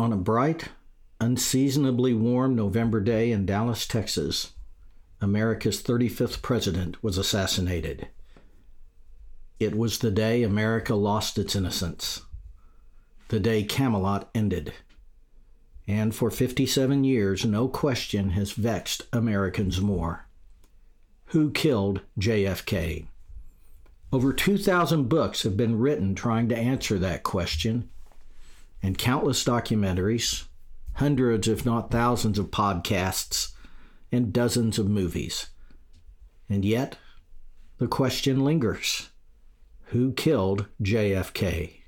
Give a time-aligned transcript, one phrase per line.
[0.00, 0.70] On a bright,
[1.20, 4.52] unseasonably warm November day in Dallas, Texas,
[5.20, 8.08] America's 35th president was assassinated.
[9.58, 12.22] It was the day America lost its innocence,
[13.28, 14.72] the day Camelot ended.
[15.86, 20.26] And for 57 years, no question has vexed Americans more.
[21.26, 23.04] Who killed JFK?
[24.14, 27.90] Over 2,000 books have been written trying to answer that question,
[28.82, 30.46] and countless documentaries,
[30.94, 33.52] hundreds, if not thousands, of podcasts,
[34.12, 35.50] and dozens of movies.
[36.48, 36.98] And yet,
[37.78, 39.10] the question lingers
[39.86, 41.80] who killed JFK?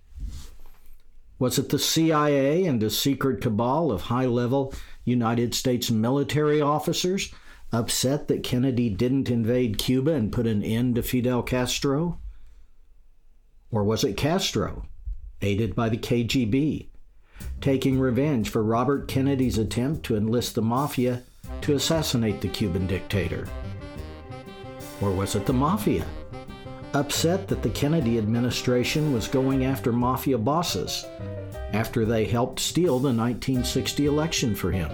[1.38, 4.74] Was it the CIA and a secret cabal of high level
[5.05, 7.33] United States military officers
[7.72, 12.20] upset that Kennedy didn't invade Cuba and put an end to Fidel Castro?
[13.70, 14.86] Or was it Castro,
[15.42, 16.87] aided by the KGB,
[17.60, 21.22] taking revenge for Robert Kennedy's attempt to enlist the mafia
[21.62, 23.47] to assassinate the Cuban dictator?
[25.00, 26.06] Or was it the mafia,
[26.94, 31.06] upset that the Kennedy administration was going after mafia bosses
[31.72, 34.91] after they helped steal the 1960 election for him?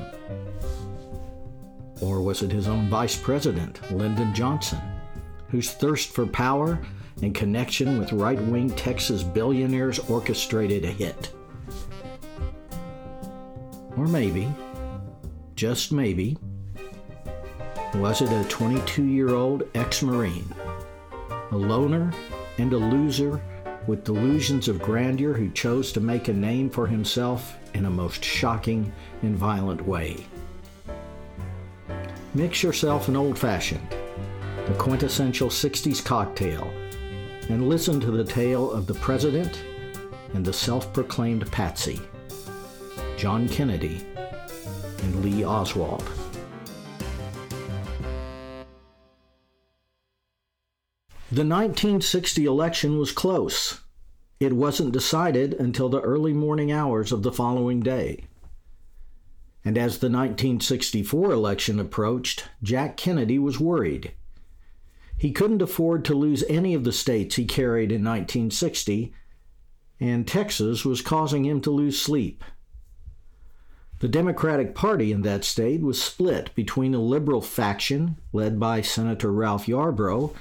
[2.01, 4.81] Or was it his own vice president, Lyndon Johnson,
[5.49, 6.81] whose thirst for power
[7.23, 11.33] and connection with right wing Texas billionaires orchestrated a hit?
[13.97, 14.49] Or maybe,
[15.57, 16.37] just maybe,
[17.95, 20.55] was it a 22 year old ex Marine,
[21.51, 22.13] a loner
[22.59, 23.41] and a loser
[23.89, 28.23] with delusions of grandeur who chose to make a name for himself in a most
[28.23, 30.27] shocking and violent way?
[32.35, 33.97] Mix yourself an old fashioned,
[34.67, 36.71] the quintessential 60s cocktail,
[37.49, 39.63] and listen to the tale of the president
[40.35, 42.01] and the self proclaimed patsy.
[43.17, 44.07] John Kennedy,
[45.03, 46.05] and Lee Oswald.
[51.31, 53.81] The 1960 election was close.
[54.41, 58.25] It wasn't decided until the early morning hours of the following day.
[59.65, 64.13] And as the 1964 election approached, Jack Kennedy was worried.
[65.19, 69.13] He couldn't afford to lose any of the states he carried in 1960,
[69.99, 72.45] and Texas was causing him to lose sleep.
[73.99, 79.33] The Democratic Party in that state was split between a liberal faction, led by Senator
[79.33, 80.35] Ralph Yarborough,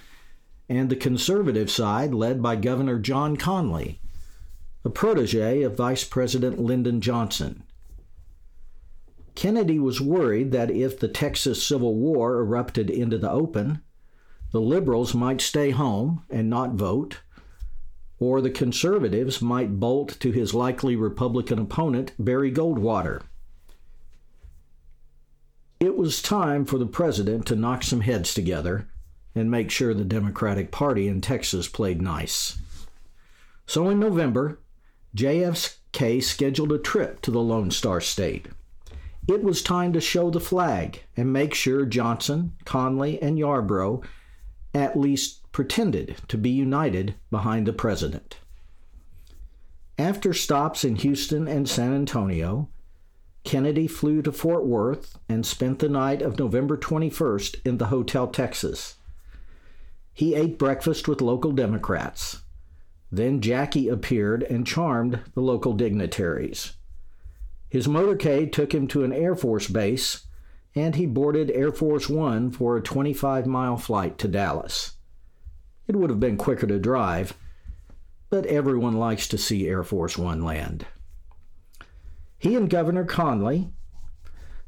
[0.70, 3.98] and the conservative side, led by Governor John Connally,
[4.86, 7.64] a protege of Vice President Lyndon Johnson.
[9.34, 13.82] Kennedy was worried that if the Texas Civil War erupted into the open,
[14.58, 17.20] the liberals might stay home and not vote,
[18.18, 23.22] or the conservatives might bolt to his likely Republican opponent, Barry Goldwater.
[25.80, 28.88] It was time for the president to knock some heads together
[29.36, 32.58] and make sure the Democratic Party in Texas played nice.
[33.68, 34.60] So in November,
[35.16, 38.48] JFK scheduled a trip to the Lone Star State.
[39.28, 44.02] It was time to show the flag and make sure Johnson, Connally, and Yarborough
[44.78, 48.38] at least pretended to be united behind the president.
[49.98, 52.70] After stops in Houston and San Antonio,
[53.44, 58.28] Kennedy flew to Fort Worth and spent the night of November 21st in the Hotel
[58.28, 58.96] Texas.
[60.14, 62.44] He ate breakfast with local Democrats.
[63.12, 66.74] Then Jackie appeared and charmed the local dignitaries.
[67.70, 70.27] His motorcade took him to an Air Force base,
[70.76, 74.94] and he boarded Air Force One for a 25 mile flight to Dallas.
[75.88, 77.34] It would have been quicker to drive,
[78.30, 80.86] but everyone likes to see Air Force One land.
[82.38, 83.72] He and Governor Connally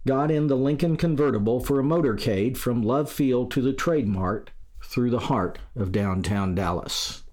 [0.07, 4.49] got in the Lincoln convertible for a motorcade from Love Field to the Trade Mart
[4.83, 7.23] through the heart of downtown Dallas.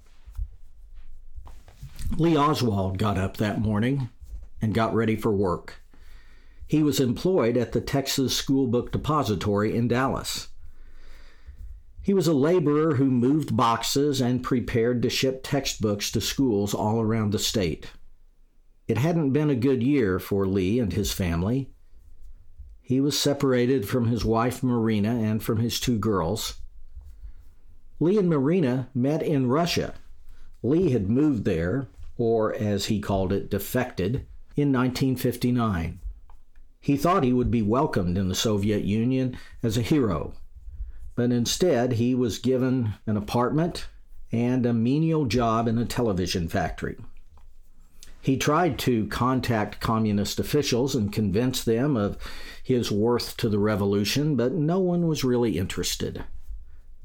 [2.18, 4.10] Lee Oswald got up that morning
[4.60, 5.80] and got ready for work.
[6.66, 10.48] He was employed at the Texas School Book Depository in Dallas.
[12.02, 17.00] He was a laborer who moved boxes and prepared to ship textbooks to schools all
[17.00, 17.86] around the state.
[18.88, 21.70] It hadn't been a good year for Lee and his family.
[22.80, 26.60] He was separated from his wife Marina and from his two girls.
[27.98, 29.94] Lee and Marina met in Russia.
[30.62, 34.26] Lee had moved there, or as he called it, defected,
[34.56, 35.98] in 1959.
[36.86, 40.34] He thought he would be welcomed in the Soviet Union as a hero,
[41.16, 43.88] but instead he was given an apartment
[44.30, 46.96] and a menial job in a television factory.
[48.20, 52.18] He tried to contact communist officials and convince them of
[52.62, 56.22] his worth to the revolution, but no one was really interested.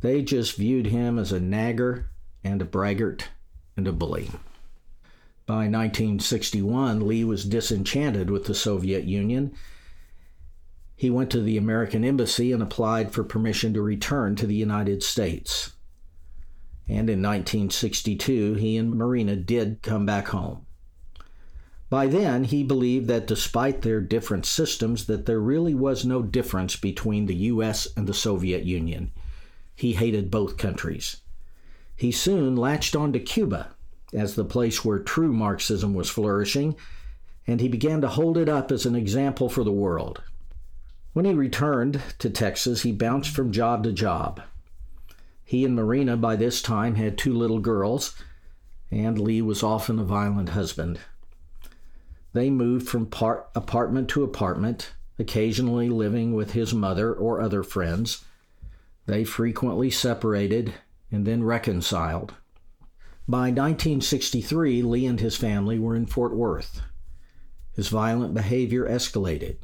[0.01, 2.11] They just viewed him as a nagger
[2.43, 3.29] and a braggart
[3.75, 4.29] and a bully.
[5.47, 9.53] By 1961, Lee was disenchanted with the Soviet Union.
[11.01, 15.01] He went to the American Embassy and applied for permission to return to the United
[15.01, 15.71] States.
[16.88, 20.68] And in 1962, he and Marina did come back home.
[21.89, 26.75] By then, he believed that despite their different systems, that there really was no difference
[26.75, 29.12] between the US and the Soviet Union.
[29.74, 31.18] He hated both countries.
[31.95, 33.74] He soon latched on to Cuba
[34.13, 36.75] as the place where true Marxism was flourishing,
[37.48, 40.21] and he began to hold it up as an example for the world.
[41.13, 44.41] When he returned to Texas, he bounced from job to job.
[45.43, 48.15] He and Marina by this time had two little girls,
[48.89, 50.99] and Lee was often a violent husband.
[52.31, 58.23] They moved from part, apartment to apartment, occasionally living with his mother or other friends.
[59.05, 60.73] They frequently separated
[61.11, 62.35] and then reconciled.
[63.27, 66.81] By 1963, Lee and his family were in Fort Worth.
[67.73, 69.57] His violent behavior escalated.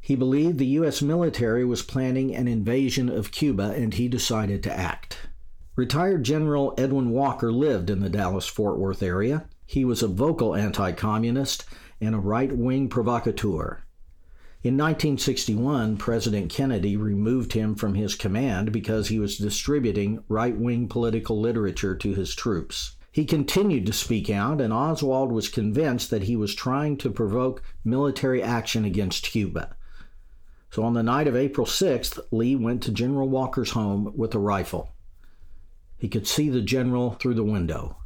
[0.00, 1.02] He believed the U.S.
[1.02, 5.28] military was planning an invasion of Cuba and he decided to act.
[5.76, 9.46] Retired General Edwin Walker lived in the Dallas Fort Worth area.
[9.66, 11.64] He was a vocal anti communist
[12.00, 13.84] and a right wing provocateur.
[14.62, 20.88] In 1961, President Kennedy removed him from his command because he was distributing right wing
[20.88, 22.96] political literature to his troops.
[23.12, 27.62] He continued to speak out, and Oswald was convinced that he was trying to provoke
[27.84, 29.76] military action against Cuba.
[30.70, 34.38] So on the night of April 6th, Lee went to General Walker's home with a
[34.38, 34.92] rifle.
[35.98, 37.96] He could see the general through the window.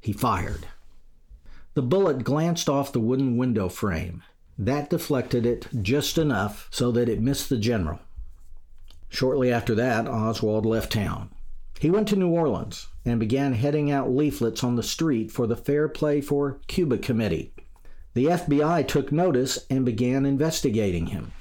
[0.00, 0.66] He fired.
[1.74, 4.22] The bullet glanced off the wooden window frame.
[4.56, 7.98] That deflected it just enough so that it missed the general.
[9.08, 11.30] Shortly after that, Oswald left town.
[11.78, 15.56] He went to New Orleans and began heading out leaflets on the street for the
[15.56, 17.52] Fair Play for Cuba Committee.
[18.14, 21.32] The FBI took notice and began investigating him.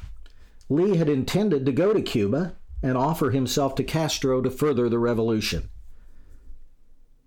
[0.70, 5.00] Lee had intended to go to Cuba and offer himself to Castro to further the
[5.00, 5.70] revolution.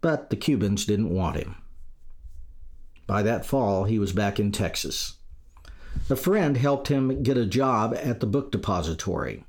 [0.00, 1.56] But the Cubans didn't want him.
[3.06, 5.17] By that fall, he was back in Texas.
[6.11, 9.44] A friend helped him get a job at the book depository.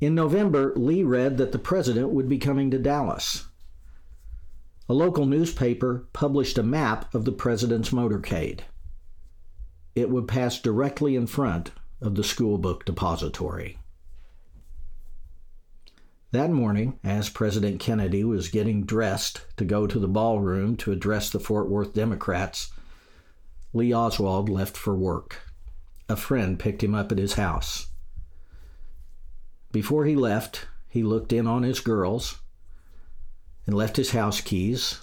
[0.00, 3.46] In November, Lee read that the president would be coming to Dallas.
[4.88, 8.60] A local newspaper published a map of the president's motorcade.
[9.94, 11.70] It would pass directly in front
[12.00, 13.78] of the school book depository.
[16.32, 21.30] That morning, as President Kennedy was getting dressed to go to the ballroom to address
[21.30, 22.72] the Fort Worth Democrats,
[23.72, 25.38] Lee Oswald left for work
[26.10, 27.86] a friend picked him up at his house.
[29.70, 32.40] Before he left, he looked in on his girls
[33.64, 34.98] and left his house keys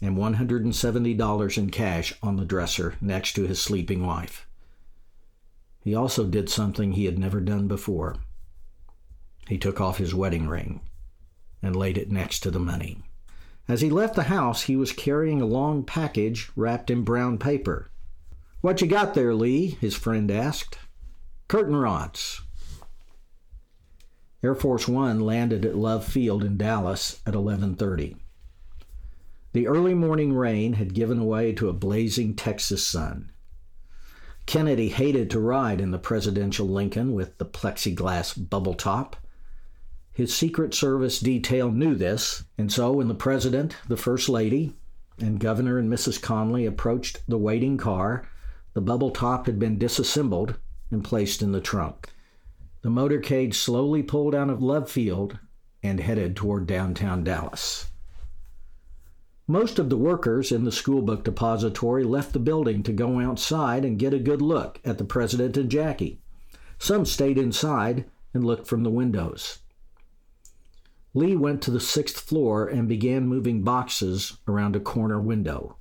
[0.00, 4.47] and $170 in cash on the dresser next to his sleeping wife.
[5.88, 8.16] He also did something he had never done before.
[9.48, 10.82] He took off his wedding ring
[11.62, 13.00] and laid it next to the money.
[13.66, 17.90] As he left the house, he was carrying a long package wrapped in brown paper.
[18.60, 19.78] What you got there, Lee?
[19.80, 20.76] his friend asked.
[21.48, 22.42] Curtain rods.
[24.42, 28.14] Air Force One landed at Love Field in Dallas at 11:30.
[29.54, 33.32] The early morning rain had given way to a blazing Texas sun.
[34.48, 39.14] Kennedy hated to ride in the presidential Lincoln with the plexiglass bubble top.
[40.10, 44.74] His Secret Service detail knew this, and so when the president, the first lady,
[45.18, 46.18] and Governor and Mrs.
[46.18, 48.26] Connally approached the waiting car,
[48.72, 50.58] the bubble top had been disassembled
[50.90, 52.08] and placed in the trunk.
[52.80, 55.38] The motorcade slowly pulled out of Love Field
[55.82, 57.90] and headed toward downtown Dallas.
[59.50, 63.98] Most of the workers in the schoolbook depository left the building to go outside and
[63.98, 66.20] get a good look at the president and Jackie.
[66.78, 69.60] Some stayed inside and looked from the windows.
[71.14, 75.78] Lee went to the sixth floor and began moving boxes around a corner window.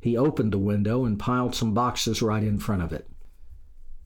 [0.00, 3.10] He opened the window and piled some boxes right in front of it.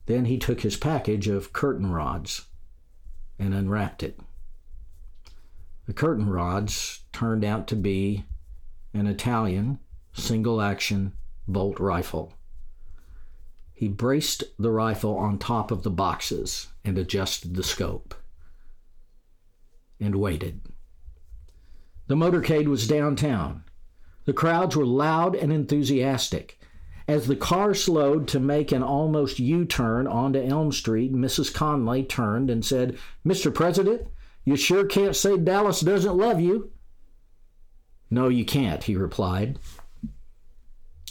[0.07, 2.47] Then he took his package of curtain rods
[3.37, 4.19] and unwrapped it.
[5.85, 8.25] The curtain rods turned out to be
[8.95, 9.79] an Italian
[10.13, 11.13] single action
[11.47, 12.33] bolt rifle.
[13.73, 18.15] He braced the rifle on top of the boxes and adjusted the scope
[19.99, 20.61] and waited.
[22.07, 23.63] The motorcade was downtown.
[24.25, 26.59] The crowds were loud and enthusiastic.
[27.07, 31.51] As the car slowed to make an almost U turn onto Elm Street, Mrs.
[31.51, 33.53] Connally turned and said, Mr.
[33.53, 34.07] President,
[34.43, 36.71] you sure can't say Dallas doesn't love you.
[38.09, 39.59] No, you can't, he replied.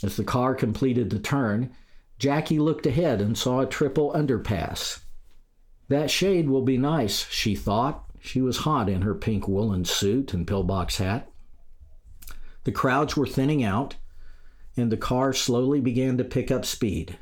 [0.03, 1.71] As the car completed the turn,
[2.17, 4.99] Jackie looked ahead and saw a triple underpass.
[5.87, 8.05] That shade will be nice, she thought.
[8.19, 11.29] She was hot in her pink woolen suit and pillbox hat.
[12.63, 13.95] The crowds were thinning out,
[14.75, 17.19] and the car slowly began to pick up speed.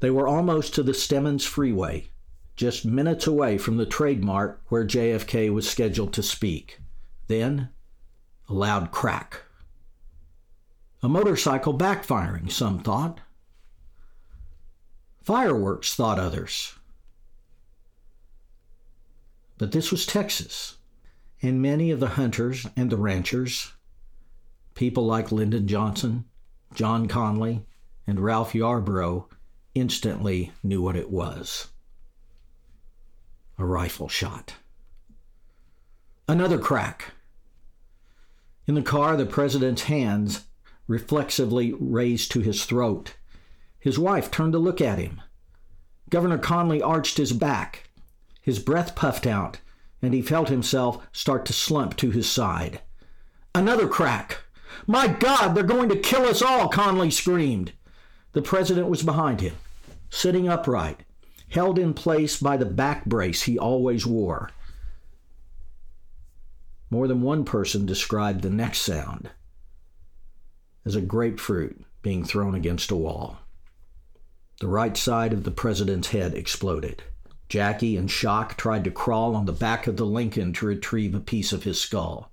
[0.00, 2.08] They were almost to the Stemmons Freeway,
[2.56, 6.80] just minutes away from the Trade Mart where JFK was scheduled to speak.
[7.28, 7.68] Then,
[8.48, 9.42] a loud crack.
[11.02, 13.20] A motorcycle backfiring, some thought.
[15.22, 16.74] Fireworks, thought others.
[19.58, 20.76] But this was Texas,
[21.42, 23.72] and many of the hunters and the ranchers,
[24.74, 26.26] people like Lyndon Johnson,
[26.74, 27.64] John Connally,
[28.06, 29.28] and Ralph Yarborough
[29.74, 31.68] instantly knew what it was
[33.58, 34.54] a rifle shot.
[36.28, 37.14] Another crack.
[38.66, 40.44] In the car, the president's hands
[40.88, 43.16] reflexively raised to his throat.
[43.78, 45.20] His wife turned to look at him.
[46.10, 47.88] Governor Connally arched his back.
[48.42, 49.60] His breath puffed out,
[50.02, 52.80] and he felt himself start to slump to his side.
[53.54, 54.38] Another crack.
[54.86, 57.72] My God, they're going to kill us all, Connally screamed.
[58.32, 59.54] The president was behind him,
[60.10, 61.00] sitting upright,
[61.48, 64.50] held in place by the back brace he always wore.
[66.90, 69.30] More than one person described the next sound
[70.84, 73.38] as a grapefruit being thrown against a wall.
[74.60, 77.02] The right side of the president's head exploded.
[77.48, 81.20] Jackie, in shock, tried to crawl on the back of the Lincoln to retrieve a
[81.20, 82.32] piece of his skull.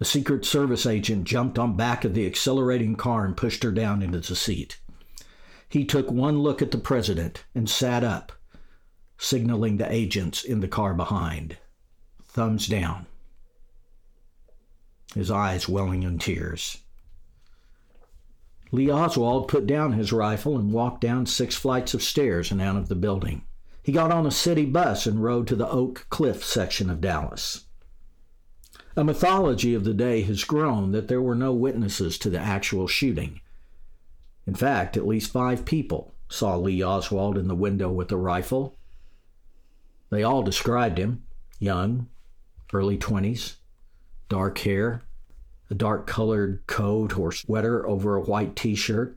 [0.00, 4.02] A Secret Service agent jumped on back of the accelerating car and pushed her down
[4.02, 4.80] into the seat.
[5.68, 8.32] He took one look at the president and sat up,
[9.18, 11.58] signaling the agents in the car behind.
[12.24, 13.06] Thumbs down.
[15.14, 16.78] His eyes welling in tears.
[18.72, 22.76] Lee Oswald put down his rifle and walked down six flights of stairs and out
[22.76, 23.42] of the building.
[23.84, 27.66] He got on a city bus and rode to the Oak Cliff section of Dallas.
[28.96, 32.88] A mythology of the day has grown that there were no witnesses to the actual
[32.88, 33.40] shooting.
[34.46, 38.76] In fact, at least five people saw Lee Oswald in the window with a rifle.
[40.10, 41.24] They all described him
[41.58, 42.08] young,
[42.72, 43.56] early 20s,
[44.28, 45.02] dark hair,
[45.70, 49.16] a dark colored coat or sweater over a white t shirt.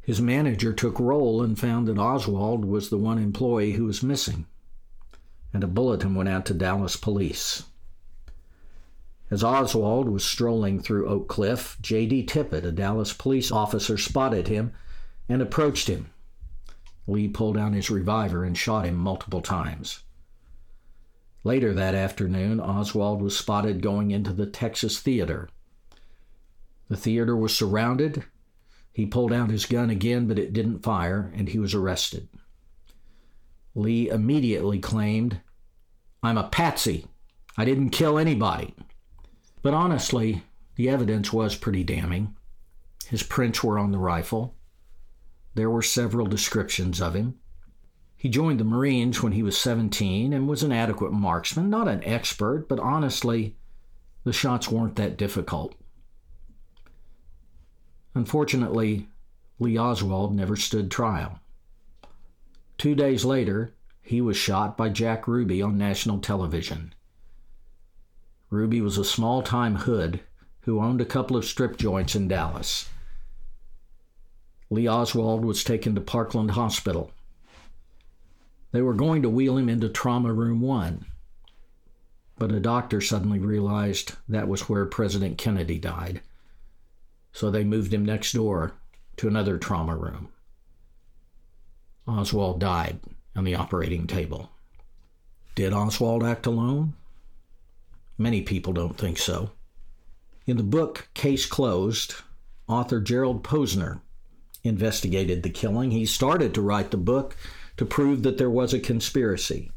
[0.00, 4.46] His manager took roll and found that Oswald was the one employee who was missing,
[5.52, 7.64] and a bulletin went out to Dallas police.
[9.30, 12.26] As Oswald was strolling through Oak Cliff, J.D.
[12.26, 14.72] Tippit, a Dallas police officer, spotted him
[15.28, 16.10] and approached him.
[17.06, 20.02] Lee pulled out his revolver and shot him multiple times.
[21.44, 25.48] Later that afternoon, Oswald was spotted going into the Texas Theater.
[26.88, 28.24] The theater was surrounded.
[28.92, 32.28] He pulled out his gun again, but it didn't fire, and he was arrested.
[33.74, 35.40] Lee immediately claimed,
[36.22, 37.06] I'm a patsy.
[37.56, 38.74] I didn't kill anybody.
[39.62, 40.42] But honestly,
[40.76, 42.36] the evidence was pretty damning.
[43.06, 44.54] His prints were on the rifle.
[45.54, 47.38] There were several descriptions of him.
[48.22, 52.04] He joined the Marines when he was 17 and was an adequate marksman, not an
[52.04, 53.56] expert, but honestly,
[54.22, 55.74] the shots weren't that difficult.
[58.14, 59.08] Unfortunately,
[59.58, 61.40] Lee Oswald never stood trial.
[62.78, 66.94] Two days later, he was shot by Jack Ruby on national television.
[68.50, 70.20] Ruby was a small time hood
[70.60, 72.88] who owned a couple of strip joints in Dallas.
[74.70, 77.10] Lee Oswald was taken to Parkland Hospital.
[78.72, 81.04] They were going to wheel him into Trauma Room 1,
[82.38, 86.22] but a doctor suddenly realized that was where President Kennedy died.
[87.32, 88.72] So they moved him next door
[89.18, 90.28] to another trauma room.
[92.08, 92.98] Oswald died
[93.36, 94.50] on the operating table.
[95.54, 96.94] Did Oswald act alone?
[98.18, 99.50] Many people don't think so.
[100.46, 102.14] In the book Case Closed,
[102.66, 104.00] author Gerald Posner
[104.64, 105.90] investigated the killing.
[105.90, 107.36] He started to write the book
[107.76, 109.70] to prove that there was a conspiracy.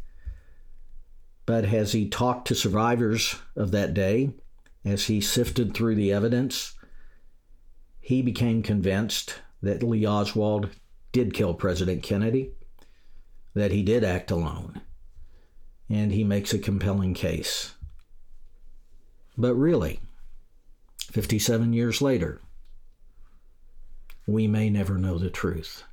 [1.46, 4.32] But as he talked to survivors of that day,
[4.84, 6.74] as he sifted through the evidence,
[8.00, 10.70] he became convinced that Lee Oswald
[11.12, 12.52] did kill President Kennedy,
[13.54, 14.82] that he did act alone,
[15.90, 17.74] and he makes a compelling case.
[19.38, 20.00] But really,
[21.12, 22.42] 57 years later,
[24.28, 25.84] we may never know the truth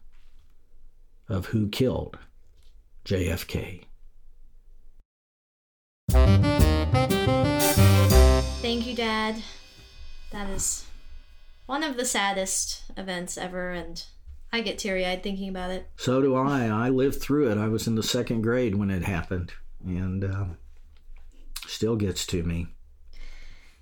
[1.32, 2.18] of who killed
[3.04, 3.84] JFK.
[8.60, 9.42] Thank you, Dad.
[10.30, 10.86] That is
[11.66, 14.04] one of the saddest events ever, and
[14.52, 15.88] I get teary eyed thinking about it.
[15.96, 16.66] So do I.
[16.66, 17.58] I lived through it.
[17.58, 19.52] I was in the second grade when it happened,
[19.84, 20.58] and um,
[21.66, 22.68] still gets to me.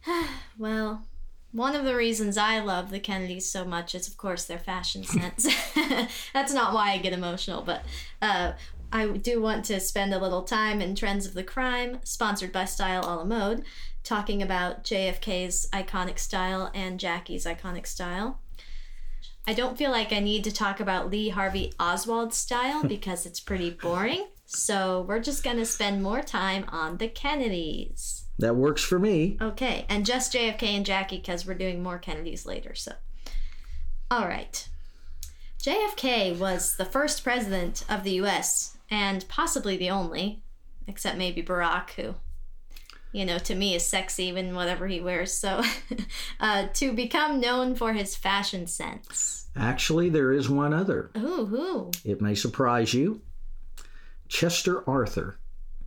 [0.58, 1.04] well,
[1.52, 5.04] one of the reasons I love the Kennedys so much is, of course, their fashion
[5.04, 5.48] sense.
[6.32, 7.82] That's not why I get emotional, but
[8.22, 8.52] uh,
[8.92, 12.64] I do want to spend a little time in Trends of the Crime, sponsored by
[12.64, 13.64] Style a la Mode,
[14.02, 18.40] talking about JFK's iconic style and Jackie's iconic style.
[19.46, 23.40] I don't feel like I need to talk about Lee Harvey Oswald's style because it's
[23.40, 24.26] pretty boring.
[24.46, 28.19] So we're just going to spend more time on the Kennedys.
[28.40, 29.36] That works for me.
[29.40, 32.74] Okay, and just JFK and Jackie because we're doing more Kennedys later.
[32.74, 32.92] So,
[34.10, 34.66] all right.
[35.62, 38.78] JFK was the first president of the U.S.
[38.90, 40.42] and possibly the only,
[40.86, 42.14] except maybe Barack, who,
[43.12, 45.34] you know, to me is sexy in whatever he wears.
[45.34, 45.62] So,
[46.40, 49.48] uh, to become known for his fashion sense.
[49.54, 51.10] Actually, there is one other.
[51.18, 51.90] Ooh, who?
[52.04, 53.20] It may surprise you.
[54.28, 55.39] Chester Arthur.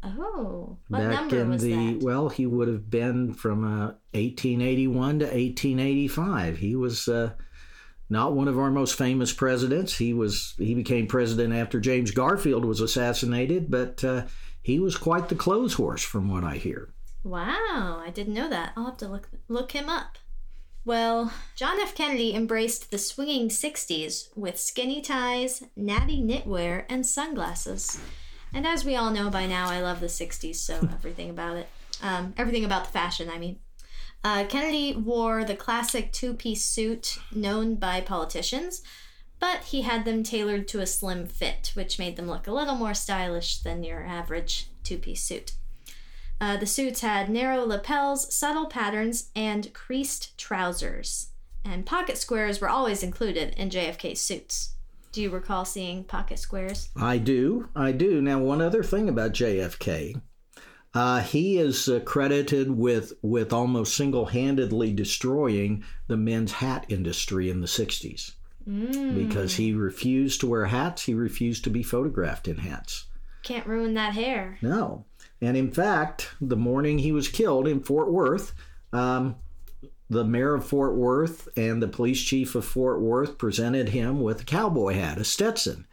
[0.03, 2.03] Oh, what back number in was the that?
[2.03, 6.57] well, he would have been from uh, 1881 to 1885.
[6.57, 7.31] He was uh,
[8.10, 9.98] not one of our most famous presidents.
[9.98, 14.25] He was he became president after James Garfield was assassinated, but uh,
[14.62, 16.93] he was quite the clothes horse, from what I hear.
[17.24, 18.74] Wow, I didn't know that.
[18.75, 20.17] I'll have to look look him up.
[20.86, 21.95] Well, John F.
[21.95, 28.01] Kennedy embraced the swinging 60s with skinny ties, natty knitwear, and sunglasses.
[28.53, 31.67] And as we all know by now, I love the 60s, so everything about it.
[32.01, 33.60] Um, everything about the fashion, I mean.
[34.24, 38.81] Uh, Kennedy wore the classic two piece suit known by politicians,
[39.39, 42.75] but he had them tailored to a slim fit, which made them look a little
[42.75, 45.53] more stylish than your average two piece suit.
[46.39, 51.29] Uh, the suits had narrow lapels, subtle patterns, and creased trousers.
[51.66, 54.73] And pocket squares were always included in JFK's suits.
[55.14, 56.90] Do you recall seeing pocket squares?
[56.96, 58.22] I do, I do.
[58.22, 60.20] Now, one other thing about JFK,
[60.94, 67.50] uh, he is uh, credited with with almost single handedly destroying the men's hat industry
[67.50, 68.32] in the '60s
[68.68, 69.28] Mm.
[69.28, 71.04] because he refused to wear hats.
[71.04, 73.08] He refused to be photographed in hats.
[73.44, 74.58] Can't ruin that hair.
[74.62, 75.04] No.
[75.42, 78.54] And in fact, the morning he was killed in Fort Worth,
[78.94, 79.36] um,
[80.14, 84.42] the mayor of Fort Worth and the police chief of Fort Worth presented him with
[84.42, 85.86] a cowboy hat, a Stetson.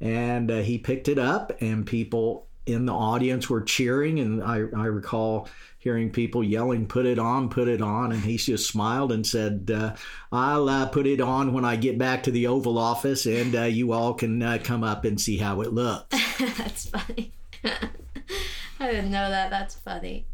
[0.00, 4.18] And uh, he picked it up, and people in the audience were cheering.
[4.18, 8.12] And I, I recall hearing people yelling, Put it on, put it on.
[8.12, 9.94] And he just smiled and said, uh,
[10.30, 13.62] I'll uh, put it on when I get back to the Oval Office, and uh,
[13.62, 16.06] you all can uh, come up and see how it looks.
[16.56, 17.32] That's funny.
[17.64, 19.50] I didn't know that.
[19.50, 20.26] That's funny.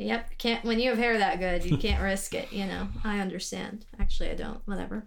[0.00, 2.88] Yep, can't when you have hair that good, you can't risk it, you know.
[3.04, 3.84] I understand.
[3.98, 4.60] Actually, I don't.
[4.64, 5.04] Whatever.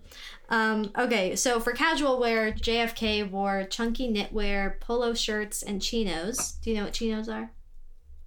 [0.50, 6.60] Um, okay, so for casual wear, JFK wore chunky knitwear, polo shirts, and chinos.
[6.62, 7.52] Do you know what chinos are?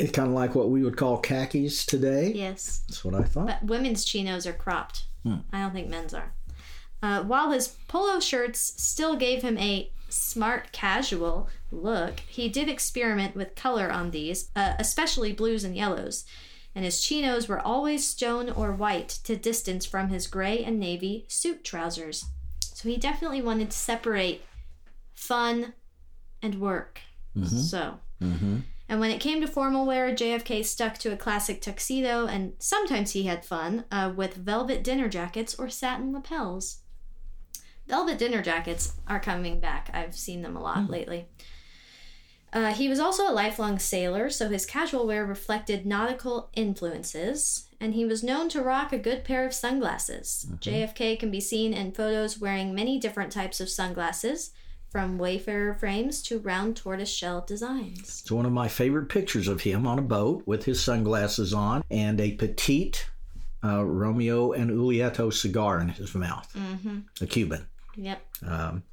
[0.01, 2.33] It's kind of like what we would call khakis today.
[2.35, 2.83] Yes.
[2.89, 3.47] That's what I thought.
[3.47, 5.05] But women's chinos are cropped.
[5.23, 5.37] Hmm.
[5.53, 6.33] I don't think men's are.
[7.01, 13.37] Uh, while his polo shirts still gave him a smart casual look, he did experiment
[13.37, 16.25] with color on these, uh, especially blues and yellows.
[16.77, 21.25] And his chinos were always stone or white to distance from his gray and navy
[21.27, 22.27] suit trousers.
[22.61, 24.45] So he definitely wanted to separate
[25.15, 25.73] fun
[26.43, 27.01] and work.
[27.71, 28.01] So.
[28.23, 28.59] Mm-hmm.
[28.91, 33.13] And when it came to formal wear, JFK stuck to a classic tuxedo, and sometimes
[33.13, 36.83] he had fun uh, with velvet dinner jackets or satin lapels.
[37.89, 39.91] Velvet dinner jackets are coming back.
[39.93, 41.27] I've seen them a lot lately.
[42.53, 47.95] Uh, he was also a lifelong sailor, so his casual wear reflected nautical influences, and
[47.95, 50.47] he was known to rock a good pair of sunglasses.
[50.61, 54.53] JFK can be seen in photos wearing many different types of sunglasses,
[54.91, 58.21] from wayfarer frames to round tortoiseshell designs.
[58.23, 61.85] It's one of my favorite pictures of him on a boat with his sunglasses on
[61.91, 63.07] and a petite
[63.63, 66.99] uh, Romeo and Julieta cigar in his mouth, Mm-hmm.
[67.21, 67.67] a Cuban.
[67.97, 68.23] Yep.
[68.47, 68.85] Um,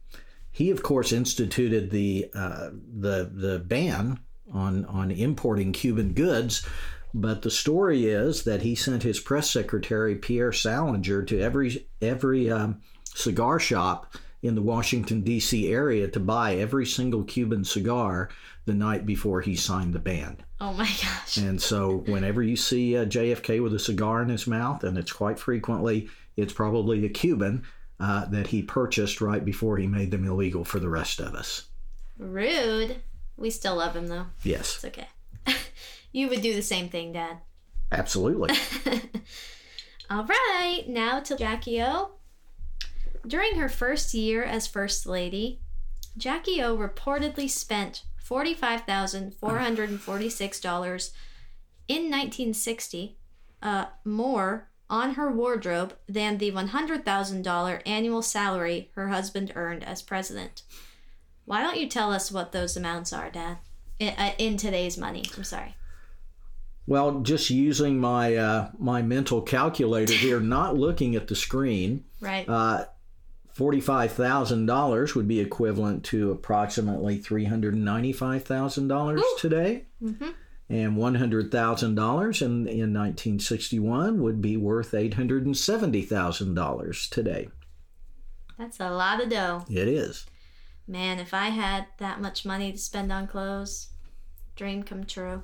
[0.53, 4.19] he, of course, instituted the uh, the the ban
[4.53, 6.65] on on importing Cuban goods.
[7.13, 12.51] But the story is that he sent his press secretary Pierre Salinger to every every
[12.51, 12.81] um,
[13.15, 15.71] cigar shop in the Washington, D.C.
[15.71, 18.29] area to buy every single Cuban cigar
[18.65, 20.37] the night before he signed the ban.
[20.61, 21.37] Oh my gosh.
[21.37, 25.11] And so, whenever you see uh, JFK with a cigar in his mouth, and it's
[25.11, 27.63] quite frequently, it's probably a Cuban
[27.99, 31.65] uh, that he purchased right before he made them illegal for the rest of us.
[32.17, 32.97] Rude.
[33.38, 34.27] We still love him though.
[34.43, 35.08] Yes, It's okay.
[36.12, 37.38] you would do the same thing, Dad.
[37.91, 38.56] absolutely.
[40.10, 42.12] All right, now to Jackie O.
[43.25, 45.62] During her first year as First Lady,
[46.17, 51.12] Jackie O reportedly spent $45,446
[51.88, 53.17] in 1960
[53.62, 60.62] uh, more on her wardrobe than the $100,000 annual salary her husband earned as president.
[61.45, 63.58] Why don't you tell us what those amounts are, Dad?
[63.97, 65.23] In, uh, in today's money.
[65.36, 65.75] I'm sorry.
[66.86, 72.47] Well, just using my uh, my mental calculator here, not looking at the screen, Right.
[72.47, 72.86] uh,
[73.53, 80.29] forty-five thousand dollars would be equivalent to approximately three hundred ninety-five thousand dollars today, mm-hmm.
[80.73, 85.55] And one hundred thousand dollars in in nineteen sixty-one would be worth eight hundred and
[85.55, 87.49] seventy thousand dollars today.
[88.57, 89.65] That's a lot of dough.
[89.69, 90.25] It is.
[90.88, 93.89] Man, if I had that much money to spend on clothes,
[94.55, 95.43] dream come true.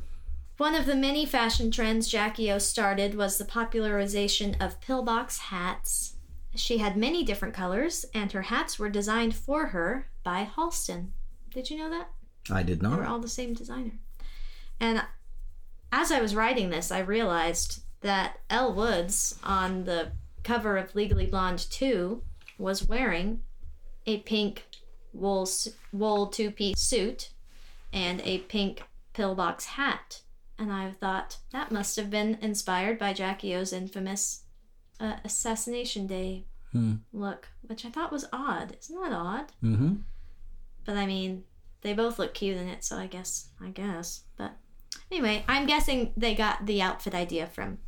[0.58, 6.15] One of the many fashion trends Jackie O started was the popularization of pillbox hats.
[6.56, 11.12] She had many different colors, and her hats were designed for her by Halston.
[11.54, 12.10] Did you know that?
[12.52, 13.08] I did They were not.
[13.08, 14.00] all the same designer.
[14.82, 15.02] And
[15.91, 20.12] as I was writing this, I realized that Elle Woods on the
[20.43, 22.21] cover of Legally Blonde 2
[22.58, 23.41] was wearing
[24.06, 24.65] a pink
[25.13, 25.47] wool
[25.91, 27.30] wool two-piece suit
[27.91, 30.21] and a pink pillbox hat.
[30.58, 34.43] And I thought that must have been inspired by Jackie O's infamous
[34.99, 36.95] uh, Assassination Day Hmm.
[37.12, 38.78] look, which I thought was odd.
[38.80, 39.52] Isn't that odd?
[39.63, 39.95] Mm-hmm.
[40.86, 41.43] But I mean,
[41.82, 44.21] they both look cute in it, so I guess I guess.
[44.38, 44.52] But
[45.12, 47.80] anyway, I'm guessing they got the outfit idea from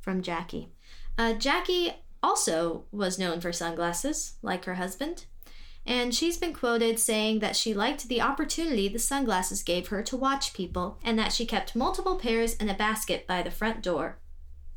[0.00, 0.68] from Jackie.
[1.16, 5.26] Uh, Jackie also was known for sunglasses, like her husband,
[5.86, 10.16] and she's been quoted saying that she liked the opportunity the sunglasses gave her to
[10.16, 14.18] watch people, and that she kept multiple pairs in a basket by the front door.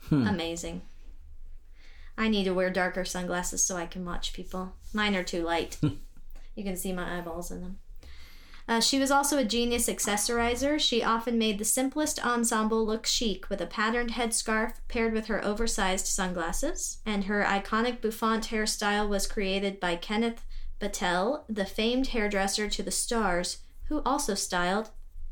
[0.10, 0.28] Hmm.
[0.28, 0.82] Amazing.
[2.18, 4.74] I need to wear darker sunglasses so I can watch people.
[4.94, 5.78] Mine are too light.
[6.56, 7.80] you can see my eyeballs in them.
[8.68, 10.80] Uh, she was also a genius accessorizer.
[10.80, 15.44] She often made the simplest ensemble look chic with a patterned headscarf paired with her
[15.46, 16.98] oversized sunglasses.
[17.06, 20.44] And her iconic bouffant hairstyle was created by Kenneth
[20.80, 24.90] Battelle, the famed hairdresser to the stars, who also styled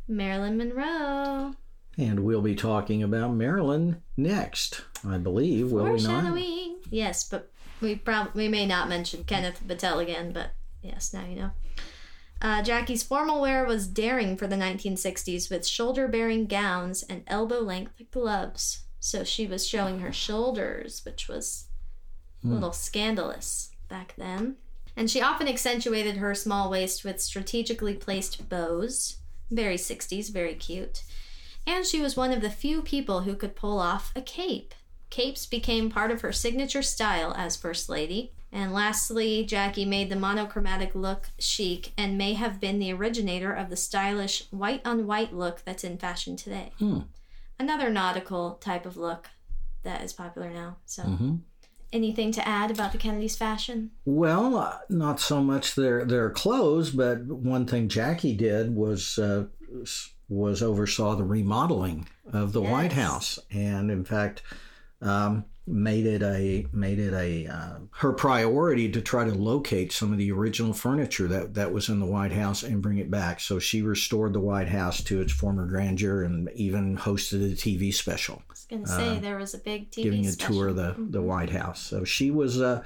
[0.07, 1.55] Marilyn Monroe.
[1.97, 6.23] And we'll be talking about Marilyn next, I believe, will we not?
[6.89, 7.99] Yes, but we
[8.33, 11.51] we may not mention Kenneth Battelle again, but yes, now you know.
[12.43, 17.59] Uh, Jackie's formal wear was daring for the 1960s with shoulder bearing gowns and elbow
[17.59, 18.83] length gloves.
[18.99, 21.67] So she was showing her shoulders, which was
[22.43, 24.57] a little scandalous back then.
[24.95, 29.17] And she often accentuated her small waist with strategically placed bows.
[29.49, 31.03] Very 60s, very cute.
[31.65, 34.73] And she was one of the few people who could pull off a cape.
[35.09, 38.33] Capes became part of her signature style as First Lady.
[38.53, 43.71] And lastly, Jackie made the monochromatic look chic and may have been the originator of
[43.71, 46.71] the stylish white on white look that's in fashion today.
[46.77, 46.99] Hmm.
[47.59, 49.29] Another nautical type of look
[49.81, 50.77] that is popular now.
[50.85, 51.39] So, Mhm.
[51.91, 53.89] anything to add about the Kennedys' fashion?
[54.05, 59.45] Well, uh, not so much their their clothes, but one thing Jackie did was uh,
[60.29, 64.41] was oversaw the remodeling of the White House, and in fact,
[65.01, 70.11] um, made it a made it a uh, her priority to try to locate some
[70.11, 73.39] of the original furniture that that was in the White House and bring it back.
[73.39, 77.93] So she restored the White House to its former grandeur and even hosted a TV
[77.93, 80.55] special I was going to say there was a big TV Uh, giving a special.
[80.55, 81.79] tour of the, the White House.
[81.81, 82.83] So she was uh,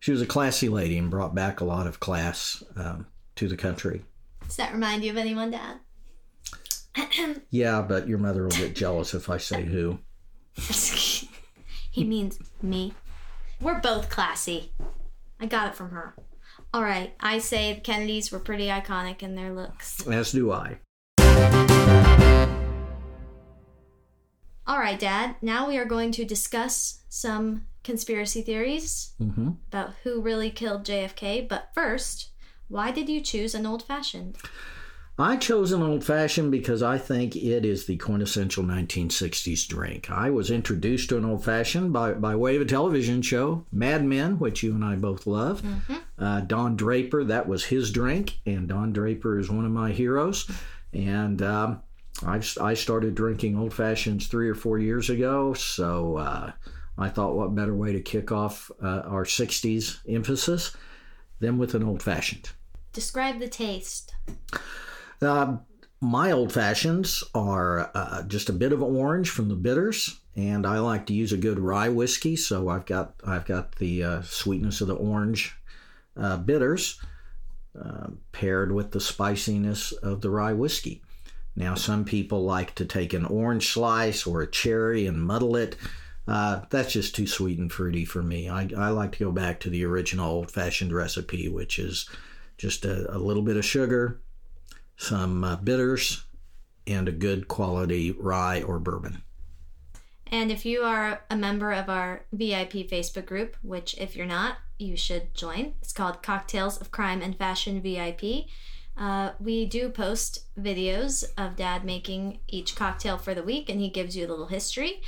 [0.00, 3.56] she was a classy lady and brought back a lot of class um, to the
[3.56, 4.04] country.
[4.46, 5.76] Does that remind you of anyone, Dad?
[7.50, 10.00] Yeah, but your mother will get jealous if I say who.
[11.98, 12.94] he means me.
[13.60, 14.72] We're both classy.
[15.40, 16.14] I got it from her.
[16.72, 20.06] All right, I say the Kennedys were pretty iconic in their looks.
[20.06, 20.78] As do I.
[24.66, 30.20] All right, Dad, now we are going to discuss some conspiracy theories hmm about who
[30.20, 31.48] really killed JFK.
[31.48, 32.30] But first,
[32.68, 34.36] why did you choose an old fashioned?
[35.20, 40.08] I chose an old fashioned because I think it is the quintessential 1960s drink.
[40.12, 44.04] I was introduced to an old fashioned by, by way of a television show, Mad
[44.04, 45.60] Men, which you and I both love.
[46.16, 50.48] Uh, Don Draper, that was his drink, and Don Draper is one of my heroes.
[50.92, 51.82] And um,
[52.24, 56.52] I, I started drinking old fashions three or four years ago, so uh,
[56.96, 60.76] I thought what better way to kick off uh, our 60s emphasis
[61.40, 62.50] than with an old fashioned.
[62.92, 64.14] Describe the taste.
[65.20, 65.56] Uh,
[66.00, 70.78] my old fashions are uh, just a bit of orange from the bitters, and I
[70.78, 72.36] like to use a good rye whiskey.
[72.36, 75.56] So I've got I've got the uh, sweetness of the orange
[76.16, 77.00] uh, bitters
[77.80, 81.02] uh, paired with the spiciness of the rye whiskey.
[81.56, 85.76] Now, some people like to take an orange slice or a cherry and muddle it.
[86.28, 88.48] Uh, that's just too sweet and fruity for me.
[88.48, 92.08] I, I like to go back to the original old fashioned recipe, which is
[92.58, 94.20] just a, a little bit of sugar,
[94.98, 96.24] some uh, bitters,
[96.86, 99.22] and a good quality rye or bourbon.
[100.26, 104.58] And if you are a member of our VIP Facebook group, which if you're not,
[104.78, 108.46] you should join, it's called Cocktails of Crime and Fashion VIP.
[108.96, 113.88] Uh, we do post videos of Dad making each cocktail for the week, and he
[113.88, 115.00] gives you a little history.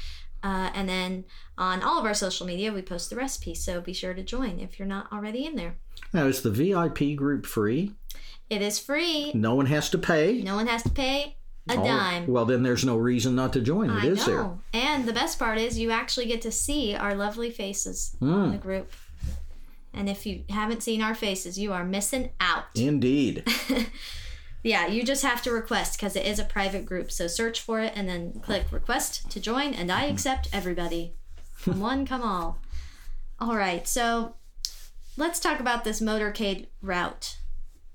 [0.43, 1.25] Uh, and then
[1.59, 3.55] on all of our social media, we post the recipe.
[3.55, 5.77] So be sure to join if you're not already in there.
[6.13, 7.93] Now, is the VIP group free?
[8.51, 9.33] It is free.
[9.35, 10.43] No one has to pay.
[10.43, 11.37] No one has to pay
[11.69, 12.27] a Oh, dime.
[12.27, 14.51] Well, then there's no reason not to join it, I is there?
[14.75, 18.51] And the best part is you actually get to see our lovely faces in hmm.
[18.51, 18.93] the group.
[19.95, 22.65] And if you haven't seen our faces, you are missing out.
[22.75, 23.45] Indeed.
[24.63, 27.11] Yeah, you just have to request because it is a private group.
[27.11, 31.15] So search for it and then click request to join, and I accept everybody.
[31.55, 32.61] From one, come all.
[33.39, 34.35] All right, so
[35.17, 37.39] let's talk about this motorcade route.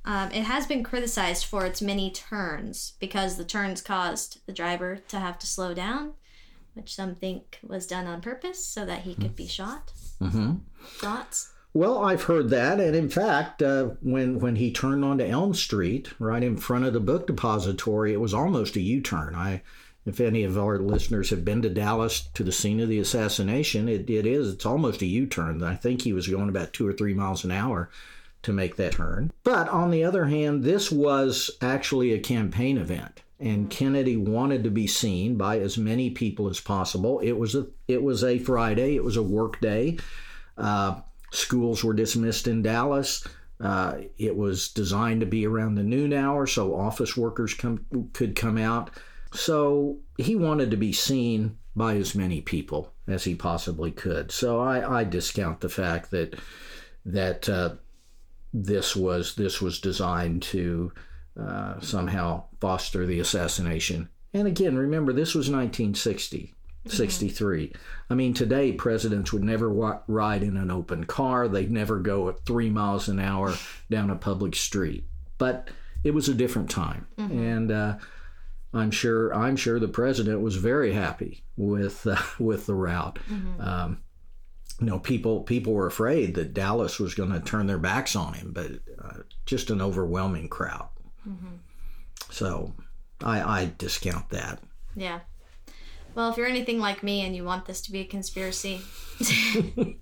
[0.06, 5.00] Um, it has been criticized for its many turns because the turns caused the driver
[5.08, 6.14] to have to slow down,
[6.76, 9.92] which some think was done on purpose so that he could be shot.
[10.22, 10.58] Mm-hmm.
[11.00, 11.52] Thoughts?
[11.74, 16.14] Well, I've heard that, and in fact, uh, when when he turned onto Elm Street,
[16.20, 19.36] right in front of the book depository, it was almost a U-turn.
[19.36, 19.62] I,
[20.06, 23.90] if any of our listeners have been to Dallas to the scene of the assassination,
[23.90, 24.54] it, it is.
[24.54, 25.64] It's almost a U-turn.
[25.64, 27.90] I think he was going about two or three miles an hour
[28.46, 29.32] to make that turn.
[29.44, 34.70] But on the other hand, this was actually a campaign event, and Kennedy wanted to
[34.70, 37.20] be seen by as many people as possible.
[37.20, 38.96] It was a it was a Friday.
[38.96, 39.98] It was a work day.
[40.58, 43.28] Uh, schools were dismissed in Dallas.
[43.60, 48.36] Uh, it was designed to be around the noon hour, so office workers come, could
[48.36, 48.92] come out.
[49.34, 54.32] So he wanted to be seen by as many people as he possibly could.
[54.32, 56.36] So I, I discount the fact that
[57.06, 57.76] that uh,
[58.64, 60.92] this was this was designed to
[61.40, 64.10] uh, somehow foster the assassination.
[64.34, 66.54] And again, remember this was 1960.
[66.88, 67.74] 63.
[68.12, 71.48] I mean, today presidents would never wa- ride in an open car.
[71.48, 73.56] They'd never go at three miles an hour
[73.90, 75.04] down a public street.
[75.40, 75.70] But
[76.04, 77.98] it was a different time, and uh,
[78.72, 83.18] I'm sure I'm sure the president was very happy with uh, with the route.
[83.60, 83.98] Um,
[84.80, 88.34] you know, people people were afraid that Dallas was going to turn their backs on
[88.34, 88.72] him, but
[89.04, 90.90] uh, just an overwhelming crowd.
[92.30, 92.74] So
[93.22, 94.60] I, I discount that.
[94.96, 95.22] Yeah.
[96.14, 98.82] Well, if you're anything like me and you want this to be a conspiracy,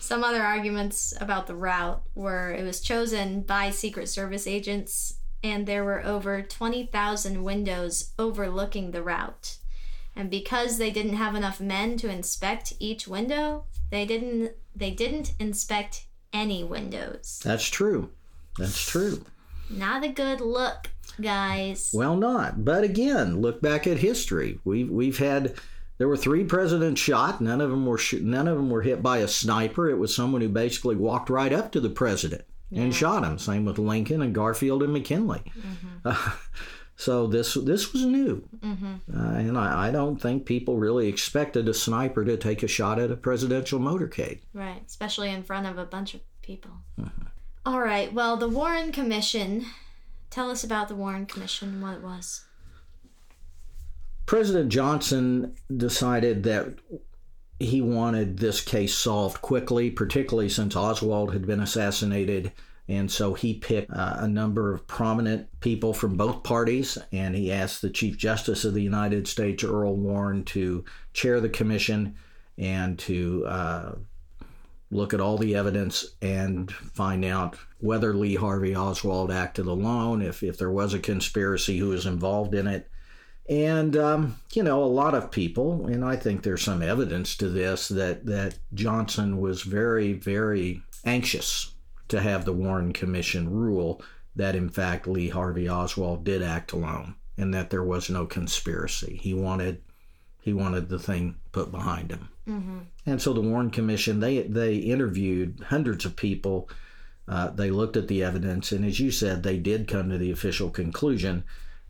[0.00, 5.66] some other arguments about the route were it was chosen by Secret Service agents and
[5.66, 9.58] there were over 20,000 windows overlooking the route.
[10.14, 15.34] And because they didn't have enough men to inspect each window, they didn't they didn't
[15.38, 17.40] inspect any windows.
[17.44, 18.10] That's true.
[18.58, 19.22] That's true.
[19.68, 20.88] Not a good look,
[21.20, 21.92] guys.
[21.94, 22.64] Well, not.
[22.64, 24.58] But again, look back at history.
[24.64, 25.54] We've we've had
[25.98, 27.42] there were three presidents shot.
[27.42, 29.90] None of them were sh- none of them were hit by a sniper.
[29.90, 33.38] It was someone who basically walked right up to the president and shot him.
[33.38, 35.42] Same with Lincoln and Garfield and McKinley.
[36.02, 36.32] Uh,
[37.02, 38.68] so this this was new, uh,
[39.12, 43.10] and I, I don't think people really expected a sniper to take a shot at
[43.10, 44.38] a presidential motorcade.
[44.54, 46.70] Right, especially in front of a bunch of people.
[47.66, 49.66] All right, well, the Warren Commission.
[50.30, 52.44] Tell us about the Warren Commission and what it was.
[54.24, 56.78] President Johnson decided that
[57.58, 62.52] he wanted this case solved quickly, particularly since Oswald had been assassinated.
[62.92, 67.50] And so he picked uh, a number of prominent people from both parties, and he
[67.50, 72.16] asked the Chief Justice of the United States, Earl Warren, to chair the commission
[72.58, 73.92] and to uh,
[74.90, 80.42] look at all the evidence and find out whether Lee Harvey Oswald acted alone, if,
[80.42, 82.90] if there was a conspiracy, who was involved in it.
[83.48, 87.48] And um, you know, a lot of people, and I think there's some evidence to
[87.48, 91.71] this that that Johnson was very, very anxious
[92.12, 94.02] to have the Warren Commission rule
[94.36, 99.18] that in fact Lee Harvey Oswald did act alone and that there was no conspiracy.
[99.22, 99.82] He wanted
[100.42, 102.28] he wanted the thing put behind him.
[102.46, 102.78] Mm-hmm.
[103.06, 106.68] And so the Warren Commission they they interviewed hundreds of people.
[107.26, 110.32] Uh, they looked at the evidence, and as you said, they did come to the
[110.32, 111.44] official conclusion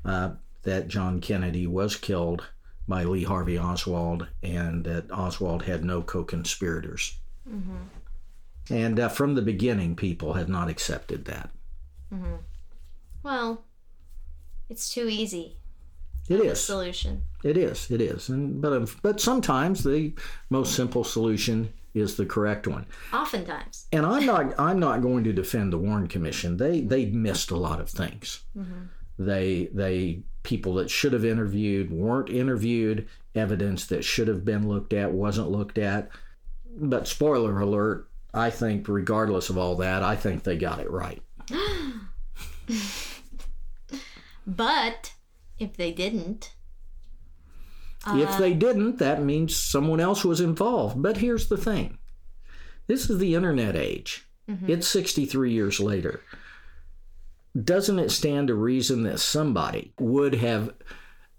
[0.04, 0.30] uh,
[0.62, 2.46] that John Kennedy was killed
[2.86, 7.18] by Lee Harvey Oswald, and that Oswald had no co-conspirators.
[7.48, 7.76] Mm-hmm.
[8.70, 11.50] And uh, from the beginning, people have not accepted that.
[12.12, 12.36] Mm-hmm.
[13.22, 13.64] Well,
[14.68, 15.56] it's too easy.
[16.28, 17.24] It is solution.
[17.42, 17.90] It is.
[17.90, 18.28] It is.
[18.28, 20.14] And but um, but sometimes the
[20.50, 22.86] most simple solution is the correct one.
[23.12, 23.86] Oftentimes.
[23.92, 26.56] And I'm not I'm not going to defend the Warren Commission.
[26.56, 28.42] They they missed a lot of things.
[28.56, 28.84] Mm-hmm.
[29.18, 33.08] They they people that should have interviewed weren't interviewed.
[33.34, 36.10] Evidence that should have been looked at wasn't looked at.
[36.74, 41.22] But spoiler alert, I think regardless of all that, I think they got it right.
[44.46, 45.12] but
[45.58, 46.54] if they didn't,
[48.06, 51.00] uh, if they didn't, that means someone else was involved.
[51.00, 51.98] But here's the thing
[52.86, 54.26] this is the internet age.
[54.48, 54.70] Mm-hmm.
[54.70, 56.20] It's 63 years later.
[57.60, 60.72] Doesn't it stand to reason that somebody would have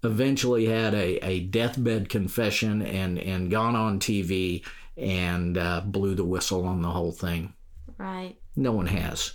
[0.04, 4.64] eventually had a, a deathbed confession and, and gone on TV
[4.96, 7.54] and uh, blew the whistle on the whole thing?
[7.98, 8.36] Right.
[8.56, 9.34] No one has.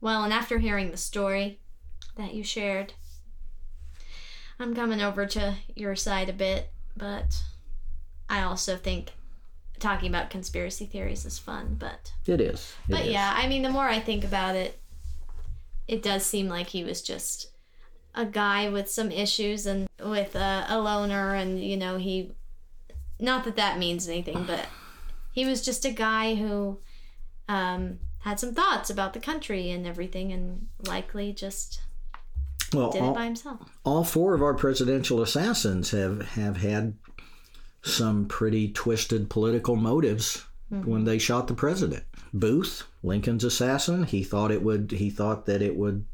[0.00, 1.60] Well, and after hearing the story
[2.16, 2.92] that you shared,
[4.60, 7.42] I'm coming over to your side a bit, but
[8.28, 9.10] I also think
[9.78, 12.74] talking about conspiracy theories is fun, but it is.
[12.88, 13.12] It but is.
[13.12, 14.80] yeah, I mean, the more I think about it,
[15.86, 17.50] it does seem like he was just
[18.14, 22.32] a guy with some issues and with a, a loner, and you know, he.
[23.20, 24.66] Not that that means anything, but
[25.32, 26.78] he was just a guy who
[27.48, 31.80] um, had some thoughts about the country and everything, and likely just
[32.72, 33.60] well, did all, it by himself.
[33.84, 36.94] All four of our presidential assassins have have had
[37.82, 40.88] some pretty twisted political motives mm-hmm.
[40.88, 42.04] when they shot the president.
[42.32, 44.90] Booth, Lincoln's assassin, he thought it would.
[44.92, 46.04] He thought that it would.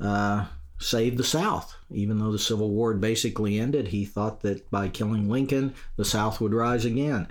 [0.00, 0.46] Uh,
[0.78, 1.76] save the South.
[1.90, 6.04] Even though the Civil War had basically ended, he thought that by killing Lincoln, the
[6.04, 7.28] South would rise again.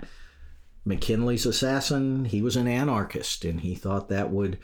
[0.84, 4.58] McKinley's assassin, he was an anarchist, and he thought that would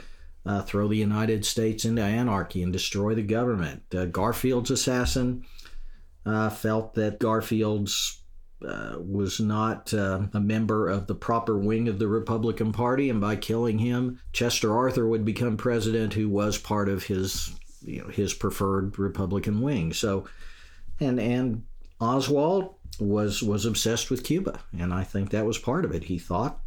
[0.46, 3.82] uh, throw the United States into anarchy and destroy the government.
[3.94, 5.44] Uh, Garfield's assassin
[6.26, 8.22] uh, felt that Garfield's
[8.66, 13.20] uh, was not uh, a member of the proper wing of the Republican Party, and
[13.20, 18.08] by killing him, Chester Arthur would become president, who was part of his, you know,
[18.08, 19.92] his preferred Republican wing.
[19.92, 20.26] So,
[21.00, 21.64] and and
[22.00, 26.04] Oswald was was obsessed with Cuba, and I think that was part of it.
[26.04, 26.60] He thought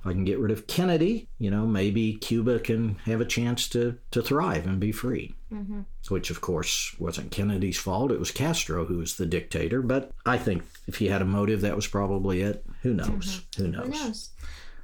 [0.00, 3.68] if I can get rid of Kennedy, you know, maybe Cuba can have a chance
[3.68, 5.34] to, to thrive and be free.
[5.52, 5.80] Mm-hmm.
[6.08, 8.10] Which, of course, wasn't Kennedy's fault.
[8.10, 9.82] It was Castro who was the dictator.
[9.82, 12.64] But I think if he had a motive, that was probably it.
[12.80, 13.42] Who knows?
[13.52, 13.62] Mm-hmm.
[13.62, 13.84] Who knows?
[13.84, 14.30] Who knows?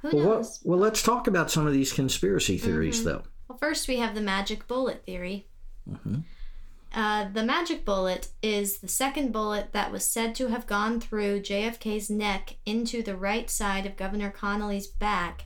[0.03, 0.59] Who well, knows?
[0.63, 3.09] Well, well, let's talk about some of these conspiracy theories, mm-hmm.
[3.09, 3.23] though.
[3.47, 5.47] Well, first we have the magic bullet theory.
[5.89, 6.19] Mm-hmm.
[6.93, 11.41] Uh, the magic bullet is the second bullet that was said to have gone through
[11.41, 15.45] JFK's neck into the right side of Governor Connally's back,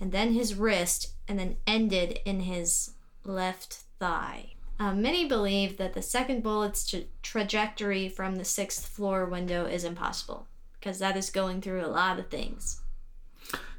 [0.00, 2.90] and then his wrist, and then ended in his
[3.24, 4.52] left thigh.
[4.80, 9.84] Uh, many believe that the second bullet's tra- trajectory from the sixth floor window is
[9.84, 10.46] impossible
[10.78, 12.80] because that is going through a lot of things.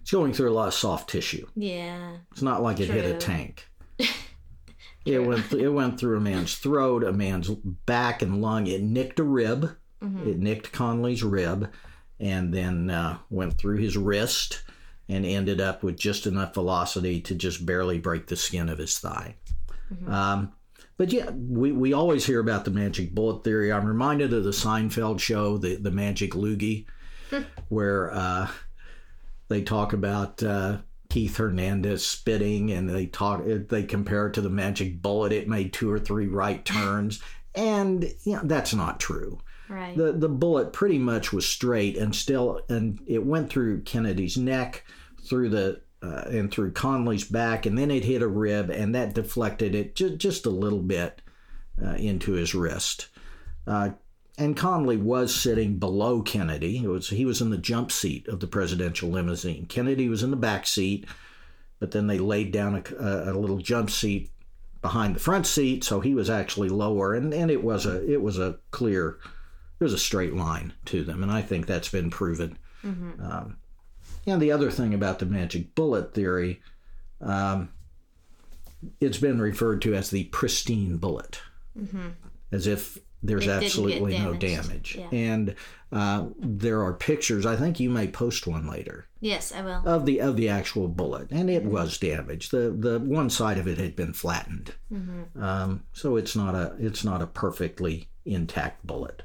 [0.01, 1.47] It's going through a lot of soft tissue.
[1.55, 2.17] Yeah.
[2.31, 2.95] It's not like it True.
[2.95, 3.69] hit a tank.
[5.05, 8.67] It went it went through a man's throat, a man's back and lung.
[8.67, 9.75] It nicked a rib.
[10.03, 10.29] Mm-hmm.
[10.29, 11.71] It nicked Connally's rib,
[12.19, 14.63] and then uh, went through his wrist
[15.09, 18.97] and ended up with just enough velocity to just barely break the skin of his
[18.99, 19.35] thigh.
[19.91, 20.11] Mm-hmm.
[20.11, 20.53] Um,
[20.97, 23.71] but yeah, we, we always hear about the magic bullet theory.
[23.71, 26.85] I'm reminded of the Seinfeld show, the the Magic Loogie,
[27.69, 28.49] where uh,
[29.47, 33.41] they talk about uh, Keith Hernandez spitting, and they talk.
[33.45, 35.31] They compare it to the magic bullet.
[35.31, 37.21] It made two or three right turns,
[37.55, 39.39] and you know, that's not true.
[39.67, 39.95] Right.
[39.95, 44.85] The the bullet pretty much was straight and still, and it went through Kennedy's neck,
[45.27, 49.13] through the uh, and through Connally's back, and then it hit a rib, and that
[49.13, 51.21] deflected it just just a little bit
[51.83, 53.09] uh, into his wrist.
[53.67, 53.91] Uh,
[54.39, 56.77] and Connally was sitting below Kennedy.
[56.77, 59.65] It was he was in the jump seat of the presidential limousine.
[59.65, 61.05] Kennedy was in the back seat,
[61.79, 64.31] but then they laid down a, a little jump seat
[64.81, 67.13] behind the front seat, so he was actually lower.
[67.13, 69.19] And, and it was a it was a clear,
[69.79, 72.57] it was a straight line to them, and I think that's been proven.
[72.83, 73.21] Mm-hmm.
[73.21, 73.57] Um,
[74.25, 76.61] and the other thing about the magic bullet theory,
[77.19, 77.69] um,
[79.01, 81.41] it's been referred to as the pristine bullet,
[82.53, 83.61] as if there's Mm-hmm.
[83.61, 84.95] It absolutely no damage.
[84.97, 85.07] Yeah.
[85.11, 85.55] And
[85.91, 87.45] uh, there are pictures.
[87.45, 89.81] I think you may post one later Yes, I will.
[89.87, 92.51] of the of the actual bullet, and it was damaged.
[92.51, 94.73] the The one side of it had been flattened,
[95.39, 99.23] um, so it's not a it's not a perfectly intact bullet.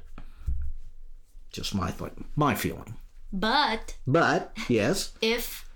[1.51, 2.95] Just my th- my feeling.
[3.31, 5.69] But But yes, if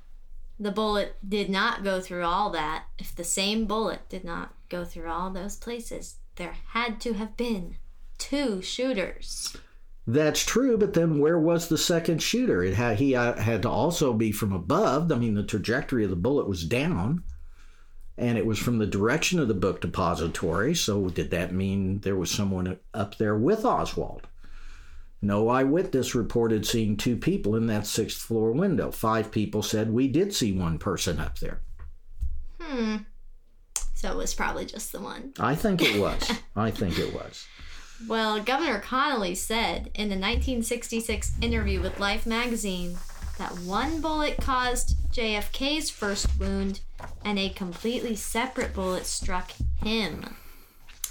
[0.59, 4.83] the bullet did not go through all that, if the same bullet did not go
[4.83, 7.75] through all those places, there had to have been
[8.19, 9.57] two shooters.
[10.05, 10.77] that's true.
[10.77, 12.63] But then where was the second shooter?
[12.63, 15.11] It had he uh, had to also be from above.
[15.11, 17.23] I mean, the trajectory of the bullet was down.
[18.17, 20.75] And it was from the direction of the book depository.
[20.75, 24.27] So, did that mean there was someone up there with Oswald?
[25.21, 28.91] No eyewitness reported seeing two people in that sixth floor window.
[28.91, 31.61] Five people said we did see one person up there.
[32.59, 32.97] Hmm.
[33.93, 35.33] So it was probably just the one.
[35.39, 36.31] I think it was.
[36.55, 37.45] I think it was.
[38.07, 42.97] Well, Governor Connally said in a 1966 interview with Life magazine
[43.37, 46.79] that one bullet caused JFK's first wound
[47.25, 49.51] and a completely separate bullet struck
[49.83, 50.35] him.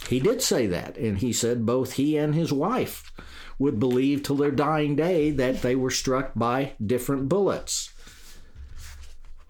[0.08, 3.12] He did say that, and he said both he and his wife
[3.58, 7.92] would believe till their dying day that they were struck by different bullets.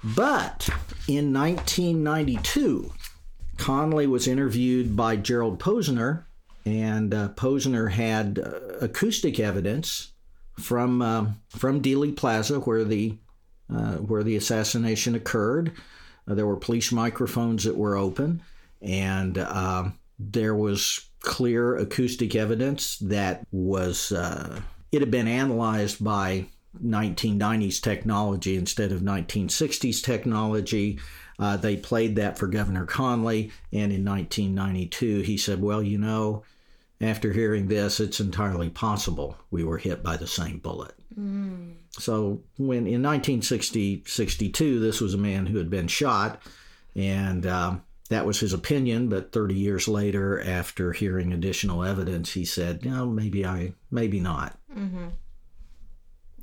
[0.03, 0.68] But
[1.07, 2.93] in 1992,
[3.57, 6.24] Connally was interviewed by Gerald Posner,
[6.68, 10.12] and uh, Posner had uh, acoustic evidence
[10.58, 13.16] from um, from Dealey Plaza, where the
[13.70, 15.72] uh, where the assassination occurred.
[16.26, 18.42] Uh, there were police microphones that were open,
[18.82, 24.60] and um, there was clear acoustic evidence that was uh,
[24.92, 26.46] it had been analyzed by
[26.84, 30.98] 1990s technology instead of 1960s technology.
[31.38, 36.42] Uh, they played that for Governor Connally, and in 1992 he said, "Well, you know."
[37.01, 40.94] After hearing this, it's entirely possible we were hit by the same bullet.
[41.92, 46.42] So, when in 1960 62, this was a man who had been shot,
[46.94, 49.09] and um, that was his opinion.
[49.09, 54.59] But 30 years later, after hearing additional evidence, he said, "No, maybe I, maybe not."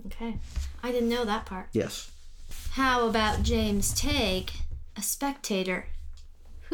[0.07, 0.37] Okay.
[0.83, 1.69] I didn't know that part.
[1.71, 2.11] Yes.
[2.71, 4.51] How about James Tague,
[4.97, 5.87] a spectator,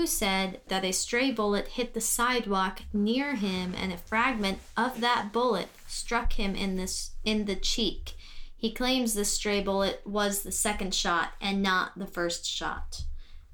[0.02, 5.00] who said that a stray bullet hit the sidewalk near him and a fragment of
[5.00, 8.14] that bullet struck him in this in the cheek.
[8.58, 13.04] He claims the stray bullet was the second shot and not the first shot.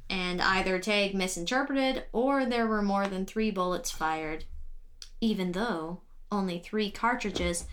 [0.10, 4.46] And either Tague misinterpreted or there were more than 3 bullets fired,
[5.20, 6.00] even though
[6.32, 7.66] only 3 cartridges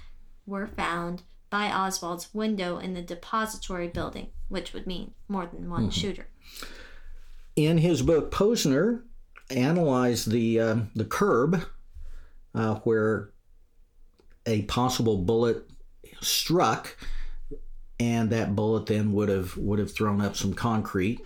[0.46, 5.82] were found by Oswald's window in the depository building, which would mean more than one
[5.82, 5.90] mm-hmm.
[5.90, 6.26] shooter.
[7.56, 9.02] In his book, Posner
[9.50, 11.64] analyzed the uh, the curb
[12.54, 13.30] uh, where
[14.46, 15.68] a possible bullet
[16.20, 16.96] struck,
[18.00, 21.20] and that bullet then would have would have thrown up some concrete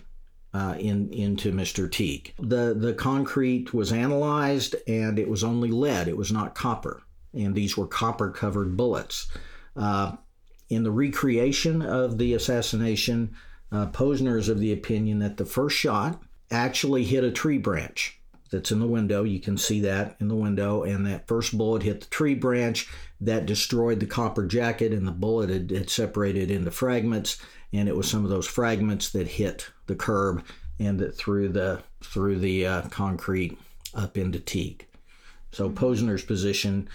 [0.53, 1.91] uh, in into Mr.
[1.91, 2.33] Teague.
[2.39, 7.01] The the concrete was analyzed, and it was only lead; it was not copper,
[7.33, 9.27] and these were copper covered bullets.
[9.75, 10.17] Uh,
[10.69, 13.35] in the recreation of the assassination,
[13.71, 18.19] uh, Posner is of the opinion that the first shot actually hit a tree branch
[18.51, 19.23] that's in the window.
[19.23, 22.89] You can see that in the window, and that first bullet hit the tree branch
[23.21, 27.39] that destroyed the copper jacket, and the bullet had, had separated into fragments,
[27.71, 30.43] and it was some of those fragments that hit the curb
[30.79, 33.59] and that threw the through the uh, concrete
[33.93, 34.87] up into Teague.
[35.51, 36.87] So Posner's position,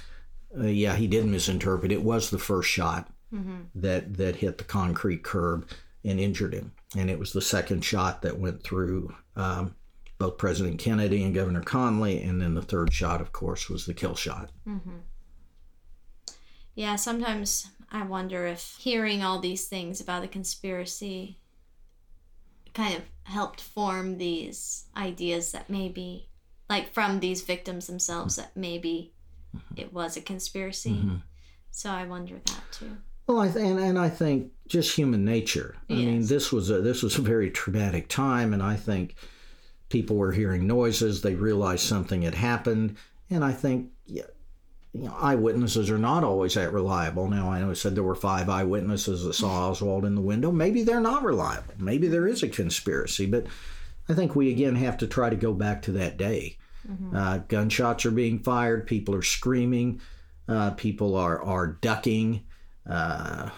[0.58, 1.92] uh, yeah, he did misinterpret.
[1.92, 3.10] It was the first shot
[3.74, 5.68] that that hit the concrete curb
[6.04, 9.74] and injured him, and it was the second shot that went through um,
[10.18, 13.94] both President Kennedy and Governor Connally, and then the third shot, of course, was the
[13.94, 14.50] kill shot.
[14.68, 14.98] Mm-hmm.
[16.74, 21.38] Yeah, sometimes I wonder if hearing all these things about the conspiracy
[22.74, 26.28] kind of helped form these ideas that maybe,
[26.68, 29.12] like from these victims themselves, that maybe
[29.56, 29.74] mm-hmm.
[29.80, 30.90] it was a conspiracy.
[30.90, 31.16] Mm-hmm.
[31.70, 32.96] So I wonder that too.
[33.26, 35.76] Well, I th- and, and I think just human nature.
[35.88, 39.16] I mean, this was a this was a very traumatic time, and I think
[39.88, 41.22] people were hearing noises.
[41.22, 42.96] They realized something had happened,
[43.30, 44.24] and I think yeah,
[44.92, 47.28] you know, eyewitnesses are not always that reliable.
[47.28, 50.52] Now, I know I said there were five eyewitnesses that saw Oswald in the window.
[50.52, 51.74] Maybe they're not reliable.
[51.78, 53.46] Maybe there is a conspiracy, but
[54.08, 56.58] I think we again have to try to go back to that day.
[57.16, 58.86] Uh, gunshots are being fired.
[58.86, 60.00] People are screaming.
[60.46, 62.44] Uh, people are are ducking.
[62.88, 63.50] Uh,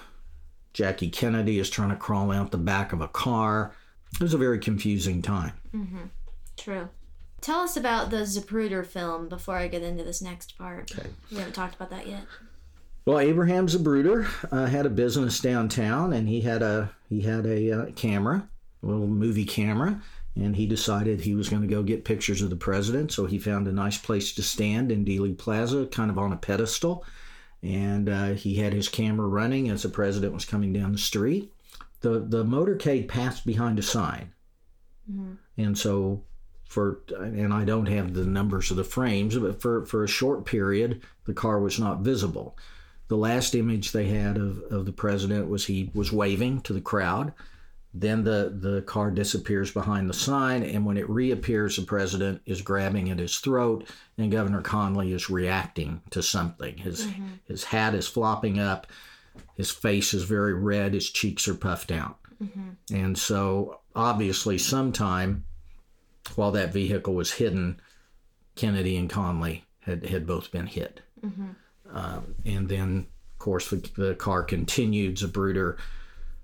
[0.73, 3.75] Jackie Kennedy is trying to crawl out the back of a car.
[4.15, 5.53] it was a very confusing time.
[5.75, 6.05] Mm-hmm.
[6.57, 6.89] True.
[7.41, 10.91] Tell us about the Zapruder film before I get into this next part.
[10.93, 11.09] Okay.
[11.31, 12.25] We haven't talked about that yet.
[13.05, 17.71] Well, Abraham Zapruder uh, had a business downtown, and he had a he had a
[17.71, 18.49] uh, camera,
[18.83, 20.03] a little movie camera,
[20.35, 23.13] and he decided he was going to go get pictures of the president.
[23.13, 26.37] So he found a nice place to stand in Dealey Plaza, kind of on a
[26.37, 27.05] pedestal,
[27.63, 31.53] and uh, he had his camera running as the president was coming down the street.
[32.01, 34.33] the The motorcade passed behind a sign,
[35.57, 36.23] and so
[36.69, 40.45] for and I don't have the numbers of the frames, but for for a short
[40.45, 42.57] period, the car was not visible.
[43.09, 46.81] The last image they had of, of the president was he was waving to the
[46.81, 47.33] crowd.
[47.99, 52.61] Then the, the car disappears behind the sign, and when it reappears, the president is
[52.61, 53.89] grabbing at his throat,
[54.19, 56.77] and Governor Connally is reacting to something.
[56.77, 57.09] His
[57.47, 58.87] his hat is flopping up,
[59.55, 62.19] his face is very red, his cheeks are puffed out,
[62.93, 65.45] and so obviously, sometime
[66.35, 67.81] while that vehicle was hidden,
[68.57, 71.01] Kennedy and Connally had had both been hit.
[71.93, 75.17] Um, and then, of course, the, the car continued.
[75.17, 75.79] Zapruder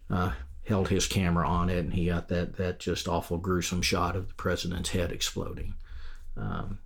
[0.09, 0.33] uh,
[0.65, 4.29] held his camera on it, and he got that that just awful, gruesome shot of
[4.29, 5.75] the president's head exploding.
[6.37, 6.79] Um,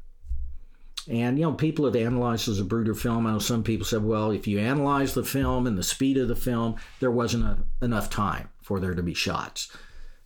[1.08, 3.26] and you know, people have analyzed as a Zapruder film.
[3.26, 6.28] I know some people said, well, if you analyze the film and the speed of
[6.28, 9.70] the film, there wasn't a, enough time for there to be shots.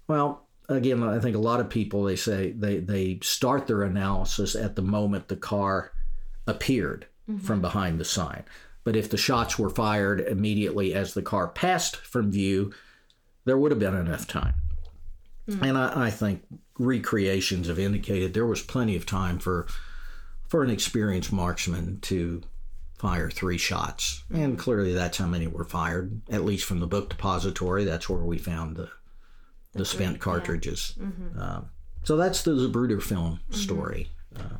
[0.09, 4.57] Well, again, I think a lot of people they say they they start their analysis
[4.57, 5.93] at the moment the car
[6.47, 7.07] appeared
[7.43, 8.43] from behind the sign.
[8.83, 12.73] But if the shots were fired immediately as the car passed from view,
[13.45, 14.55] there would have been enough time.
[15.47, 15.65] Hmm.
[15.65, 16.43] And I, I think
[16.79, 19.67] recreations have indicated there was plenty of time for
[20.49, 22.43] for an experienced marksman to
[22.99, 24.25] fire three shots.
[24.33, 27.85] And clearly that's how many were fired, at least from the book depository.
[27.85, 28.91] That's where we found the
[29.73, 30.95] the spent cartridges.
[31.01, 31.39] Mm-hmm.
[31.41, 31.71] Um,
[32.03, 33.55] so that's the Zapruder film mm-hmm.
[33.55, 34.11] story.
[34.37, 34.59] Uh,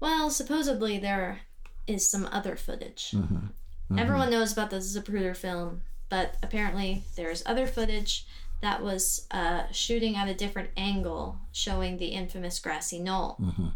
[0.00, 1.40] well, supposedly there
[1.86, 3.10] is some other footage.
[3.12, 3.34] Mm-hmm.
[3.34, 3.98] mm-hmm.
[3.98, 5.82] Everyone knows about the Zapruder film,
[6.12, 8.26] but apparently there's other footage
[8.60, 13.38] that was uh, shooting at a different angle, showing the infamous grassy knoll.
[13.40, 13.68] Mm-hmm.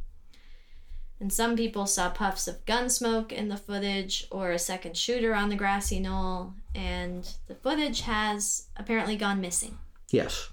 [1.19, 5.35] And some people saw puffs of gun smoke in the footage or a second shooter
[5.35, 9.79] on the grassy knoll, and the footage has apparently gone missing.
[10.11, 10.51] Yes,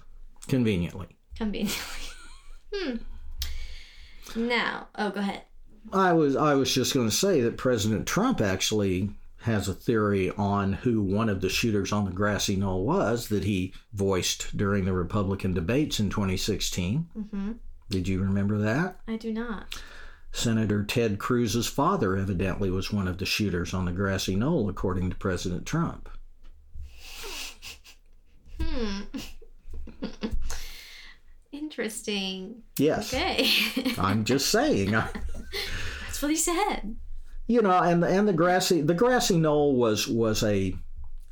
[0.48, 1.08] conveniently.
[1.36, 2.08] Conveniently.
[2.74, 2.96] hmm.
[4.34, 5.42] Now, oh, go ahead.
[5.92, 9.10] I was I was just going to say that President Trump actually
[9.44, 13.44] has a theory on who one of the shooters on the grassy knoll was that
[13.44, 17.06] he voiced during the Republican debates in 2016.
[17.16, 17.52] Mm-hmm.
[17.90, 18.96] Did you remember that?
[19.06, 19.78] I do not.
[20.32, 25.10] Senator Ted Cruz's father evidently was one of the shooters on the grassy knoll, according
[25.10, 26.08] to President Trump.
[28.58, 29.00] Hmm.
[31.52, 32.62] Interesting.
[32.78, 33.46] Yes, Okay.
[33.98, 34.90] I'm just saying.
[34.92, 36.96] That's what he said.
[37.46, 40.74] You know, and and the grassy the grassy knoll was was a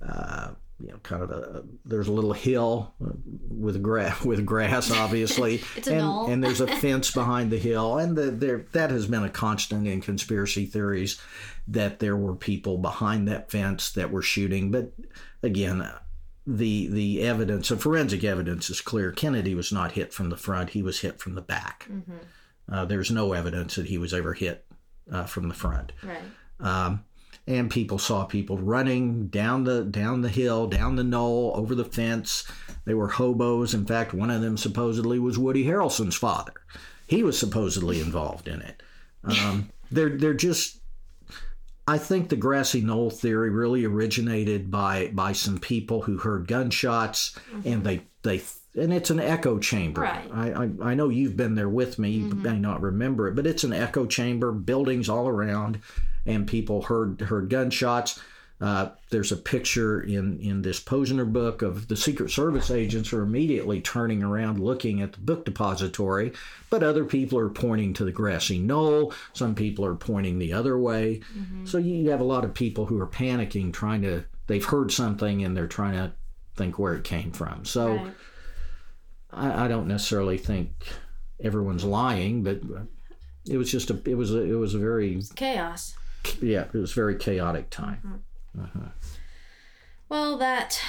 [0.07, 0.51] uh,
[0.81, 3.11] you know kind of a there's a little hill uh,
[3.49, 5.63] with grass with grass obviously.
[5.77, 6.31] It's a and knoll.
[6.31, 7.99] and there's a fence behind the hill.
[7.99, 11.21] And the, there that has been a constant in conspiracy theories
[11.69, 14.71] that there were people behind that fence that were shooting.
[14.71, 14.93] But
[15.43, 15.89] again
[16.47, 19.13] the the evidence the forensic evidence is clear.
[19.13, 20.71] Kennedy was not hit from the front.
[20.71, 21.89] He was hit from the back.
[22.71, 24.67] Uh, there's no evidence that he was ever hit
[25.11, 26.23] uh, from the front Right.
[26.61, 27.05] um,
[27.47, 31.85] and people saw people running down the down the hill, down the knoll, over the
[31.85, 32.45] fence.
[32.85, 33.75] They were hobos.
[33.75, 36.53] In fact, one of them supposedly was Woody Harrelson's father.
[37.09, 38.81] He was supposedly involved in it.
[39.25, 40.79] Um, they're they're just.
[41.89, 47.37] I think the grassy knoll theory really originated by by some people who heard gunshots
[47.65, 48.41] and they they
[48.75, 50.03] and it's an echo chamber.
[50.03, 50.31] Right.
[50.33, 52.11] I, I I know you've been there with me.
[52.11, 55.81] You may not remember it, but it's an echo chamber, buildings all around,
[56.27, 58.21] and people heard heard gunshots.
[58.61, 63.23] Uh, there's a picture in in this Posner book of the Secret Service agents are
[63.23, 66.33] immediately turning around looking at the book depository,
[66.71, 69.13] but other people are pointing to the grassy knoll.
[69.33, 71.23] Some people are pointing the other way.
[71.65, 75.45] So you have a lot of people who are panicking, trying to they've heard something
[75.45, 76.13] and they're trying to
[76.55, 77.67] think where it came from.
[77.67, 77.97] So.
[77.97, 78.13] Right.
[79.33, 80.71] I, I don't necessarily think
[81.43, 82.61] everyone's lying, but
[83.49, 85.95] it was just a it was a it was a very Chaos.
[86.41, 88.23] yeah it was a very chaotic time.
[88.57, 88.65] Mm-hmm.
[88.65, 88.89] Uh-huh.
[90.09, 90.81] Well, that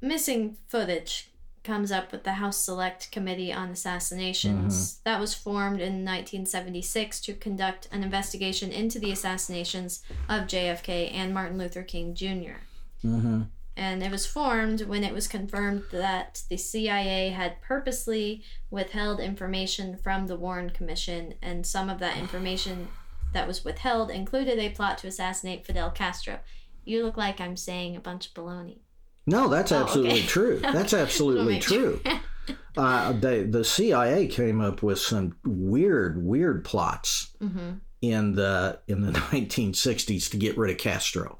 [0.00, 1.30] missing footage
[1.64, 4.94] comes up with the House Select Committee on Assassinations.
[4.94, 5.00] Mm-hmm.
[5.04, 11.32] That was formed in 1976 to conduct an investigation into the assassinations of JFK and
[11.32, 12.62] Martin Luther King Jr.
[13.02, 13.42] hmm
[13.76, 19.96] and it was formed when it was confirmed that the CIA had purposely withheld information
[19.96, 22.88] from the Warren Commission, and some of that information
[23.32, 26.40] that was withheld included a plot to assassinate Fidel Castro.
[26.84, 28.78] You look like I'm saying a bunch of baloney.
[29.26, 30.26] No, that's Oh, absolutely okay.
[30.26, 30.58] true.
[30.62, 32.00] That's absolutely true.
[32.76, 37.70] uh, they, the CIA came up with some weird, weird plots Mm-hmm.
[38.02, 41.38] in the in the 1960s to get rid of Castro.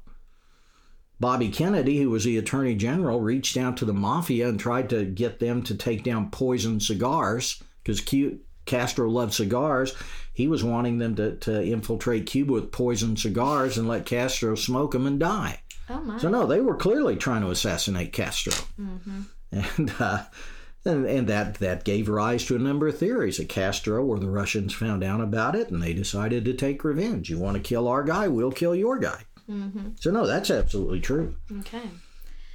[1.19, 5.05] Bobby Kennedy, who was the Attorney General, reached out to the mafia and tried to
[5.05, 8.01] get them to take down poison cigars because
[8.65, 9.95] Castro loved cigars.
[10.33, 14.91] He was wanting them to, to infiltrate Cuba with poison cigars and let Castro smoke
[14.91, 15.61] them and die.
[15.89, 16.17] Oh my.
[16.17, 19.21] So no, they were clearly trying to assassinate Castro, Mm-hmm.
[19.51, 20.23] and uh,
[20.85, 24.29] and, and that that gave rise to a number of theories that Castro or the
[24.29, 27.29] Russians found out about it, and they decided to take revenge.
[27.29, 29.23] You want to kill our guy, we'll kill your guy.
[29.49, 29.89] Mm-hmm.
[29.99, 31.35] So no, that's absolutely true.
[31.59, 31.89] Okay.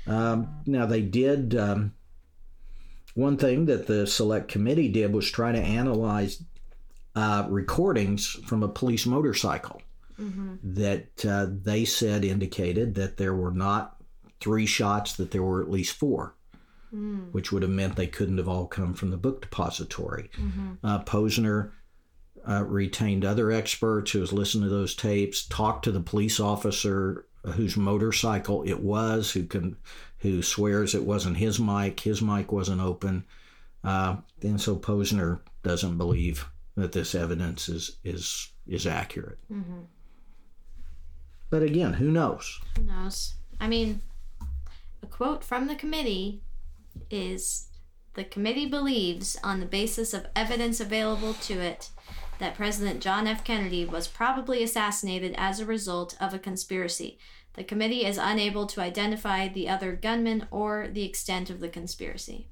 [0.07, 1.55] Um, now they did.
[1.55, 1.95] Um,
[3.15, 6.43] one thing that the select committee did was try to analyze
[7.17, 9.83] uh, recordings from a police motorcycle
[10.21, 10.55] Mm-hmm.
[10.75, 13.95] that uh, they said indicated that there were not
[14.41, 16.35] three shots, that there were at least four,
[16.93, 17.31] Mm.
[17.33, 20.31] which would have meant they couldn't have all come from the book depository.
[20.37, 20.73] Mm-hmm.
[20.83, 21.71] Uh, Posner
[22.49, 27.27] uh, retained other experts who was listening to those tapes, talked to the police officer
[27.55, 29.77] whose motorcycle it was, who can,
[30.19, 33.25] who swears it wasn't his mic, his mic wasn't open,
[33.85, 39.39] uh, and so Posner doesn't believe that this evidence is is is accurate.
[39.53, 39.81] Mm-hmm.
[41.51, 42.61] But again, who knows?
[42.77, 43.35] Who knows?
[43.61, 44.03] I mean,
[45.03, 46.43] a quote from the committee
[47.11, 47.69] is
[48.15, 51.91] The committee believes, on the basis of evidence available to it,
[52.39, 53.43] that President John F.
[53.45, 57.19] Kennedy was probably assassinated as a result of a conspiracy.
[57.55, 62.49] The committee is unable to identify the other gunman or the extent of the conspiracy.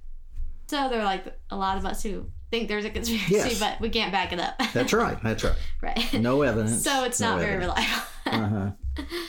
[0.69, 3.61] So there are like a lot of us who think there's a conspiracy, Yes.
[3.61, 4.61] but we can't back it up.
[4.73, 5.17] That's right.
[5.23, 5.55] That's right.
[5.83, 6.13] right.
[6.15, 6.83] No evidence.
[6.83, 7.79] So it's no not very evidence.
[8.27, 8.73] reliable.
[8.97, 9.05] Uh-huh.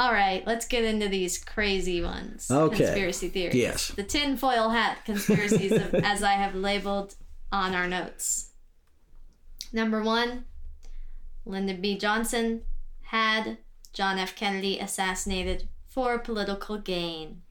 [0.00, 2.50] All right, let's get into these crazy ones.
[2.50, 2.78] Okay.
[2.78, 3.54] Conspiracy theories.
[3.54, 3.88] Yes.
[3.88, 7.14] The tinfoil hat conspiracies, of, as I have labeled
[7.52, 8.49] on our notes.
[9.72, 10.44] Number one,
[11.44, 11.96] Lyndon B.
[11.98, 12.62] Johnson
[13.02, 13.58] had
[13.92, 14.34] John F.
[14.36, 17.42] Kennedy assassinated for political gain.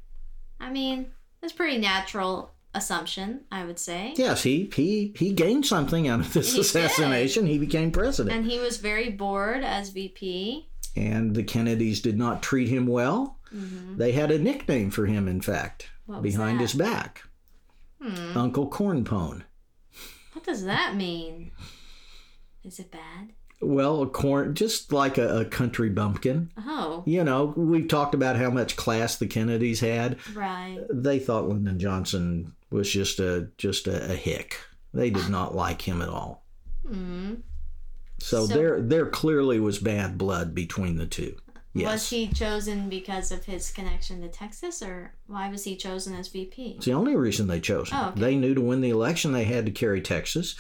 [0.60, 1.12] I mean,
[1.42, 4.14] that's a pretty natural assumption, I would say.
[4.18, 6.62] Yes, he he he gained something out of this He did.
[6.66, 7.46] assassination.
[7.48, 10.68] He became president, And he was very bored as VP.
[10.96, 13.38] and the Kennedys did not treat him well.
[13.50, 15.90] hmm They had a nickname for him, in fact,
[16.22, 16.64] behind that?
[16.64, 17.24] his back,
[18.02, 18.38] Hmm.
[18.38, 19.44] Uncle Cornpone.
[20.34, 21.52] What does that mean?
[22.64, 23.34] Is it bad?
[23.62, 26.50] Well, a corn, just like a, a country bumpkin.
[26.58, 30.18] Oh, You know, we've talked about how much class the Kennedys had.
[30.34, 30.80] right.
[30.90, 34.58] They thought Lyndon Johnson was just a just a, a hick.
[34.94, 36.44] They did not like him at all.
[36.88, 37.36] Hmm.
[38.20, 41.36] So, So- there there clearly was bad blood between the two.
[41.74, 41.92] Yes.
[41.92, 46.28] Was he chosen because of his connection to Texas, or why was he chosen as
[46.28, 46.76] VP?
[46.78, 47.98] It's the only reason they chose him.
[48.02, 48.20] Oh, okay.
[48.20, 50.56] They knew to win the election they had to carry Texas.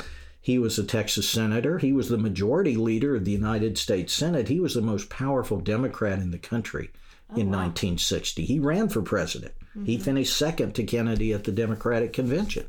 [0.49, 1.77] He was a Texas senator.
[1.77, 4.47] He was the majority leader of the United States Senate.
[4.47, 6.89] He was the most powerful Democrat in the country
[7.31, 7.59] Oh, in wow.
[7.67, 8.45] 1960.
[8.45, 9.53] He ran for president.
[9.85, 10.03] He Mm-hmm.
[10.03, 12.65] finished second to Kennedy at the Democratic convention.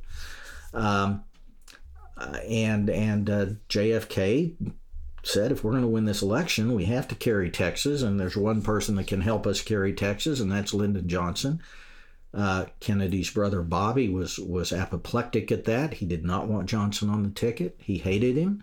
[0.74, 1.24] Um,
[2.18, 4.54] uh, and and uh, JFK
[5.22, 8.02] said, if we're going to win this election, we have to carry Texas.
[8.02, 11.62] And there's one person that can help us carry Texas, and that's Lyndon Johnson.
[12.32, 15.94] Uh, Kennedy's brother Bobby was was apoplectic at that.
[15.94, 17.76] He did not want Johnson on the ticket.
[17.78, 18.62] He hated him.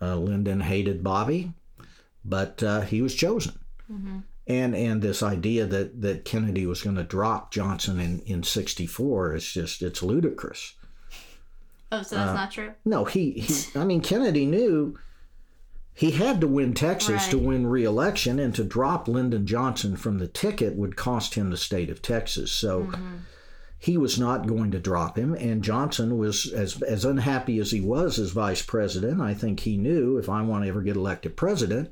[0.00, 1.52] Uh, Lyndon hated Bobby,
[2.24, 3.58] but uh, he was chosen.
[3.86, 8.42] hmm And and this idea that that Kennedy was going to drop Johnson in in
[8.42, 10.74] '64 is just it's ludicrous.
[11.92, 12.72] Oh, so that's Uh, not true.
[12.84, 14.98] No, he, he I mean Kennedy knew
[15.94, 20.26] he had to win Texas to win re-election and to drop Lyndon Johnson from the
[20.28, 22.50] ticket would cost him the state of Texas.
[22.50, 23.18] So Mhm.
[23.78, 27.80] he was not going to drop him and Johnson was as as unhappy as he
[27.80, 31.36] was as vice president, I think he knew if I want to ever get elected
[31.36, 31.90] president,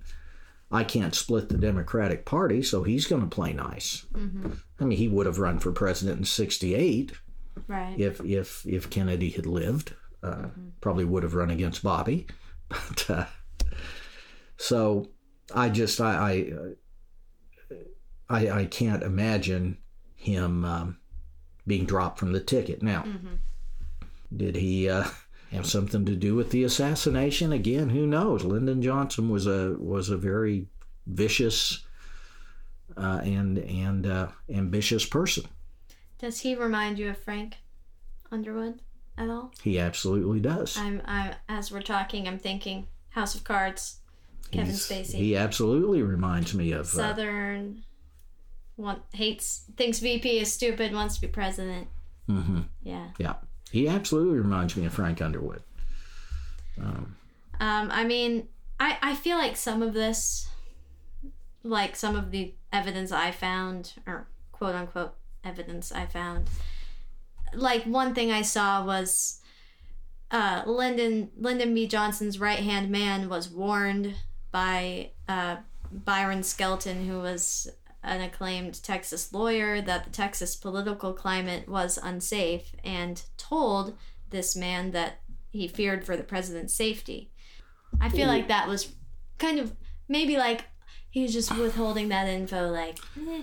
[0.73, 4.07] I can't split the Democratic Party, so he's going to play nice.
[4.15, 4.53] Mhm.
[4.79, 7.13] I mean, he would have run for president in 68
[7.67, 7.99] Right.
[7.99, 10.47] if if if Kennedy had lived, uh,
[10.81, 12.27] probably would have run against Bobby.
[12.71, 13.25] But uh,
[14.61, 15.09] so
[15.55, 16.75] I just I
[18.29, 19.79] I, I I can't imagine
[20.17, 20.99] him um,
[21.67, 22.83] being dropped from the ticket.
[22.83, 23.39] Now, Mhm.
[24.37, 25.09] did he uh,
[25.51, 27.53] have something to do with the assassination?
[27.53, 28.45] Again, who knows?
[28.45, 30.67] Lyndon Johnson was a was a very
[31.07, 31.85] vicious
[32.97, 35.45] uh, and and uh, ambitious person.
[36.19, 37.57] Does he remind you of Frank
[38.31, 38.83] Underwood
[39.17, 39.53] at all?
[39.63, 40.77] He absolutely does.
[40.77, 44.00] I'm, I'm as we're talking, I'm thinking House of Cards,
[44.51, 46.81] Kevin He's- Spacey, He absolutely reminds me of.
[46.87, 47.85] Uh, Southern,
[48.77, 51.89] want hates thinks VP is stupid, wants to be president.
[52.29, 53.11] mhm, Yeah.
[53.19, 53.35] yeah,
[53.71, 55.63] he absolutely reminds me of Frank Underwood.
[56.81, 57.17] Um,
[57.61, 60.49] Um, I mean, I, I feel like some of this,
[61.63, 65.15] like some of the evidence I found, or quote unquote
[65.45, 66.49] evidence I found,
[67.55, 69.41] like one thing I saw was
[70.31, 71.87] uh, Lyndon Lyndon B.
[71.89, 74.15] Johnson's right hand man was warned
[74.53, 75.57] by uh,
[75.91, 77.71] Byron Skelton, who was
[78.03, 83.97] an acclaimed Texas lawyer, that the Texas political climate was unsafe, and told
[84.31, 85.21] this man that
[85.51, 87.31] he feared for the president's safety.
[88.01, 88.95] I feel like that was
[89.39, 89.75] kind of
[90.09, 90.65] maybe like
[91.11, 93.43] he was just withholding that info, like, eh,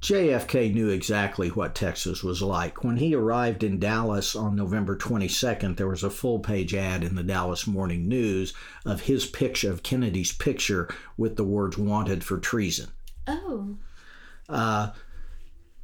[0.00, 2.84] JFK knew exactly what Texas was like.
[2.84, 7.16] When he arrived in Dallas on November 22nd, there was a full page ad in
[7.16, 8.54] the Dallas Morning News
[8.86, 12.88] of his picture, of Kennedy's picture with the words wanted for treason.
[13.26, 13.76] oh,
[14.48, 14.90] Uh,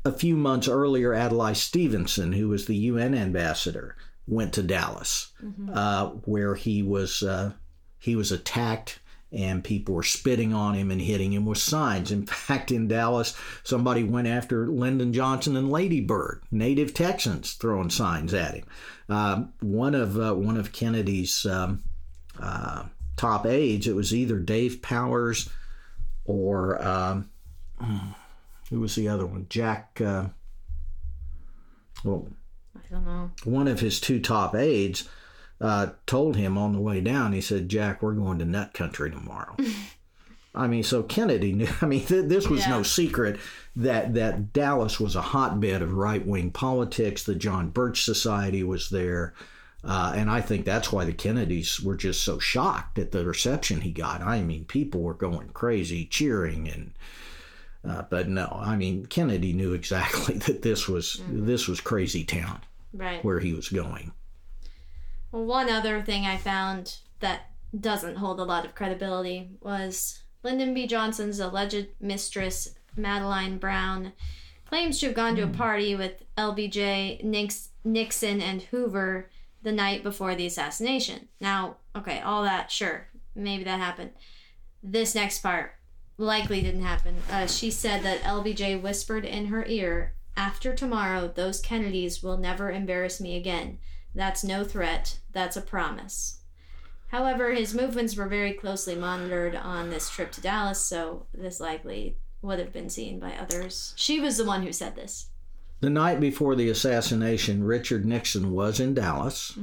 [0.06, 3.96] a few months earlier, Adlai Stevenson, who was the UN ambassador,
[4.26, 5.32] went to Dallas,
[5.72, 7.52] uh, where he was uh,
[7.98, 9.00] he was attacked
[9.34, 12.10] and people were spitting on him and hitting him with signs.
[12.10, 17.90] In fact, in Dallas, somebody went after Lyndon Johnson and Lady Bird, native Texans, throwing
[17.90, 18.64] signs at him.
[19.08, 21.82] Uh, one of uh, one of Kennedy's um,
[22.40, 22.84] uh,
[23.16, 25.50] top aides, it was either Dave Powers
[26.24, 27.28] or um,
[28.70, 29.46] who was the other one?
[29.48, 30.00] Jack.
[30.00, 30.26] Uh,
[32.02, 32.28] well,
[32.76, 33.30] I don't know.
[33.44, 35.08] one of his two top aides
[35.60, 39.10] uh, told him on the way down, he said, Jack, we're going to nut country
[39.10, 39.56] tomorrow.
[40.56, 41.68] I mean, so Kennedy knew.
[41.80, 43.40] I mean, th- this was no secret
[43.76, 47.24] that that Dallas was a hotbed of right wing politics.
[47.24, 49.34] The John Birch Society was there,
[49.82, 53.80] uh, and I think that's why the Kennedys were just so shocked at the reception
[53.80, 54.22] he got.
[54.22, 56.92] I mean, people were going crazy, cheering, and
[57.84, 62.60] uh, but no, I mean, Kennedy knew exactly that this was this was crazy town
[62.92, 63.24] Right.
[63.24, 64.12] where he was going.
[65.34, 70.86] One other thing I found that doesn't hold a lot of credibility was Lyndon B.
[70.86, 74.12] Johnson's alleged mistress, Madeleine Brown,
[74.64, 79.28] claims to have gone to a party with LBJ, Nix, Nixon, and Hoover
[79.60, 81.26] the night before the assassination.
[81.40, 84.12] Now, okay, all that, sure, maybe that happened.
[84.84, 85.74] This next part
[86.16, 87.16] likely didn't happen.
[87.28, 92.70] Uh, she said that LBJ whispered in her ear, After tomorrow, those Kennedys will never
[92.70, 93.78] embarrass me again.
[94.14, 96.38] That's no threat, that's a promise.
[97.08, 102.16] However, his movements were very closely monitored on this trip to Dallas, so this likely
[102.42, 103.92] would have been seen by others.
[103.96, 105.26] She was the one who said this.
[105.80, 109.56] The night before the assassination, Richard Nixon was in Dallas.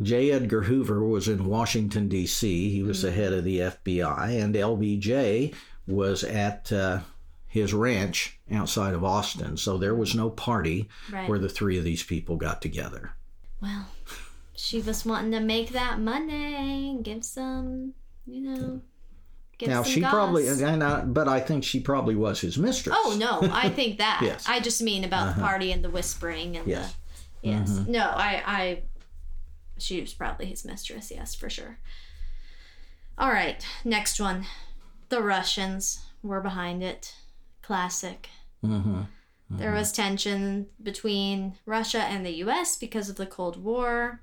[0.00, 0.30] J.
[0.30, 2.70] Edgar Hoover was in Washington, D.C.
[2.70, 5.54] He was the head of the FBI, and LBJ
[5.86, 7.00] was at uh,
[7.48, 9.56] his ranch outside of Austin.
[9.56, 11.28] So there was no party Right.
[11.28, 13.12] where the three of these people got together.
[13.60, 13.86] Well,
[14.54, 17.94] she was wanting to make that money, give some,
[18.26, 18.80] you know,
[19.58, 22.96] give now she probably, and I, but I think she probably was his mistress.
[22.98, 24.20] Oh no, I think that.
[24.22, 24.46] Yes.
[24.48, 25.48] I just mean about the uh-huh.
[25.48, 26.94] party and the whispering and Yes.
[27.42, 27.70] the yes.
[27.70, 27.92] Mm-hmm.
[27.92, 28.82] No, I I
[29.78, 31.78] she was probably his mistress, yes, for sure.
[33.16, 34.46] All right, next one.
[35.08, 37.14] The Russians were behind it.
[37.62, 38.28] Classic.
[38.64, 39.02] Mm-hmm.
[39.50, 44.20] There was tension between Russia and the US because of the Cold War.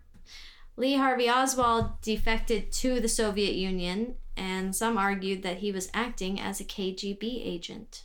[0.78, 6.40] Lee Harvey Oswald defected to the Soviet Union, and some argued that he was acting
[6.40, 8.04] as a KGB agent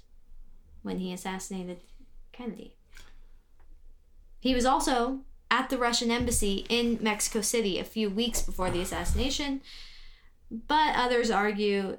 [0.83, 1.81] when he assassinated
[2.33, 2.75] Kennedy.
[4.39, 8.81] He was also at the Russian embassy in Mexico City a few weeks before the
[8.81, 9.61] assassination,
[10.51, 11.99] but others argue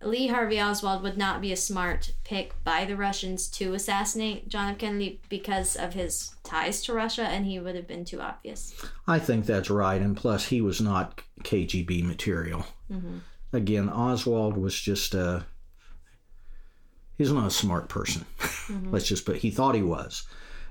[0.00, 4.72] Lee Harvey Oswald would not be a smart pick by the Russians to assassinate John
[4.72, 4.78] F.
[4.78, 8.74] Kennedy because of his ties to Russia, and he would have been too obvious.
[9.08, 10.00] I think that's right.
[10.00, 12.64] And plus, he was not KGB material.
[12.92, 13.18] Mm-hmm.
[13.52, 15.44] Again, Oswald was just a.
[17.16, 18.24] He's not a smart person.
[18.38, 18.92] Mm-hmm.
[18.92, 19.38] Let's just put.
[19.38, 20.24] He thought he was,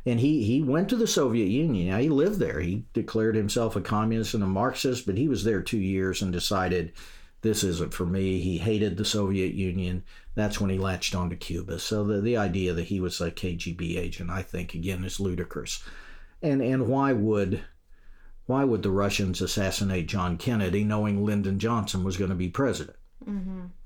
[0.05, 1.89] and he he went to the Soviet Union.
[1.89, 2.61] Now he lived there.
[2.61, 6.31] He declared himself a communist and a Marxist, but he was there two years and
[6.31, 6.93] decided
[7.47, 8.39] this isn't for me.
[8.39, 10.03] He hated the Soviet Union.
[10.35, 11.79] That's when he latched onto Cuba.
[11.79, 15.83] So the the idea that he was a KGB agent, I think, again, is ludicrous.
[16.41, 17.63] And and why would
[18.45, 22.97] why would the Russians assassinate John Kennedy knowing Lyndon Johnson was going to be president?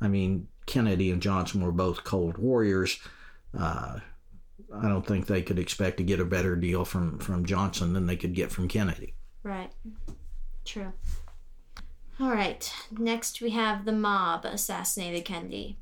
[0.02, 3.00] I mean, Kennedy and Johnson were both cold warriors.
[3.58, 4.00] Uh,
[4.74, 8.06] I don't think they could expect to get a better deal from, from Johnson than
[8.06, 9.16] they could get from Kennedy.
[9.44, 9.72] Right.
[10.64, 10.94] True.
[12.22, 12.72] All right.
[12.92, 15.80] Next, we have the mob assassinated Kennedy.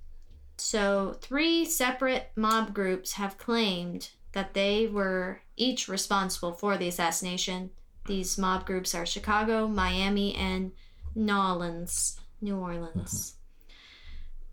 [0.57, 7.71] So, three separate mob groups have claimed that they were each responsible for the assassination.
[8.05, 10.71] These mob groups are Chicago, Miami, and
[11.13, 12.21] New Orleans.
[12.39, 13.35] New Orleans.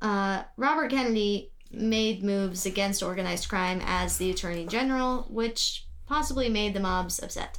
[0.03, 6.75] Uh, Robert Kennedy made moves against organized crime as the Attorney General, which possibly made
[6.75, 7.59] the mobs upset.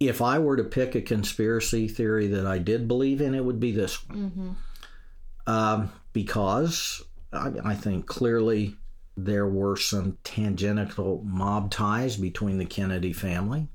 [0.00, 3.60] If I were to pick a conspiracy theory that I did believe in, it would
[3.60, 4.30] be this one.
[4.30, 5.52] Mm-hmm.
[5.52, 8.76] Um, because I, I think clearly
[9.16, 13.68] there were some tangential mob ties between the Kennedy family.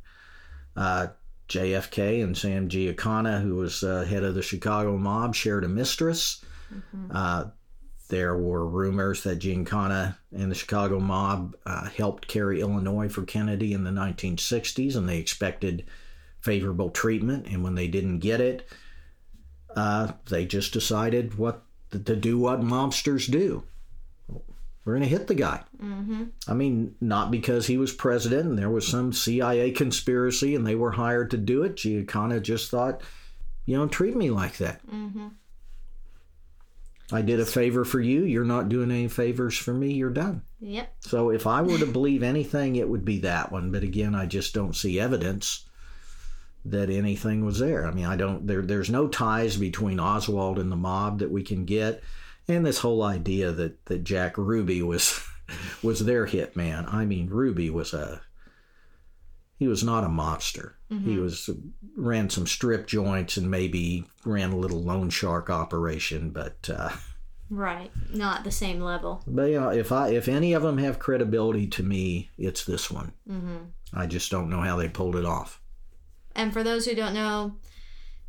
[0.75, 1.07] Uh,
[1.49, 6.43] JFK and Sam Giancana, who was uh, head of the Chicago mob, shared a mistress.
[7.11, 7.45] Uh,
[8.09, 13.73] there were rumors that Giancana and the Chicago mob uh, helped carry Illinois for Kennedy
[13.73, 15.85] in the 1960s, and they expected
[16.43, 17.47] favorable treatment.
[17.47, 18.67] And when they didn't get it,
[19.75, 23.63] uh, they just decided what to do what mobsters do.
[24.85, 25.63] We're going to hit the guy.
[25.81, 26.23] Mm-hmm.
[26.47, 30.75] I mean, not because he was president and there was some CIA conspiracy and they
[30.75, 31.77] were hired to do it.
[31.77, 33.01] Giancana just thought,
[33.65, 34.85] you don't treat me like that.
[34.85, 35.27] Mm-hmm.
[37.13, 38.23] I did a favor for you.
[38.23, 39.93] You're not doing any favors for me.
[39.93, 40.41] You're done.
[40.59, 40.93] Yep.
[40.99, 43.71] So if I were to believe anything, it would be that one.
[43.71, 45.65] But again, I just don't see evidence
[46.65, 47.85] that anything was there.
[47.85, 48.47] I mean, I don't.
[48.47, 52.03] There, there's no ties between Oswald and the mob that we can get,
[52.47, 55.25] and this whole idea that that Jack Ruby was
[55.83, 56.91] was their hitman.
[56.93, 58.21] I mean, Ruby was a
[59.57, 60.73] he was not a mobster.
[60.89, 61.49] He was
[61.95, 66.69] ran some strip joints and maybe ran a little loan shark operation, but.
[66.69, 66.89] Uh,
[67.49, 67.91] Right.
[68.11, 69.21] Not the same level.
[69.27, 72.89] But you know, if I if any of them have credibility to me, it's this
[72.89, 73.13] one.
[73.29, 73.57] Mm-hmm.
[73.93, 75.61] I just don't know how they pulled it off.
[76.35, 77.55] And for those who don't know,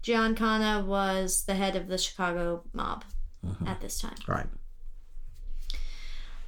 [0.02, 3.04] Giancana was the head of the Chicago mob
[3.66, 4.14] at this time.
[4.28, 4.46] Right.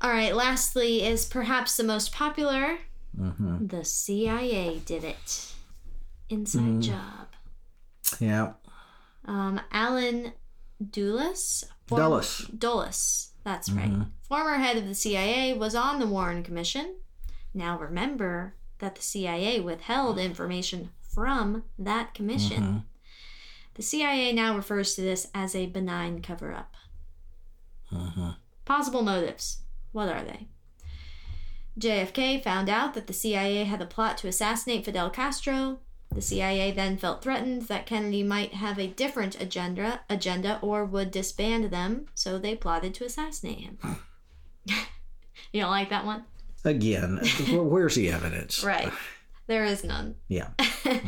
[0.01, 2.79] All right, lastly, is perhaps the most popular
[3.17, 5.53] hmm the CIA did it.
[6.29, 7.29] Inside job.
[8.21, 8.53] Yeah.
[9.25, 10.33] Um, Allen
[10.91, 11.65] Dulles?
[11.87, 12.47] form- Dulles.
[12.59, 13.91] Dulles, that's right.
[14.29, 16.97] Former head of the CIA was on the Warren Commission.
[17.55, 22.85] Now remember that the CIA withheld information from that commission.
[23.75, 26.75] The CIA now refers to this as a benign cover up.
[27.89, 28.31] hmm
[28.67, 29.63] Possible motives.
[29.93, 30.49] What are they?
[31.79, 35.79] JFK found out that the CIA had a plot to assassinate Fidel Castro.
[36.15, 41.11] The CIA then felt threatened that Kennedy might have a different agenda, agenda or would
[41.11, 43.79] disband them, so they plotted to assassinate him.
[45.53, 46.25] you don't like that one?
[46.65, 48.63] Again, where's the evidence?
[48.65, 48.93] Right.
[49.47, 50.17] There is none.
[50.29, 50.49] Yeah.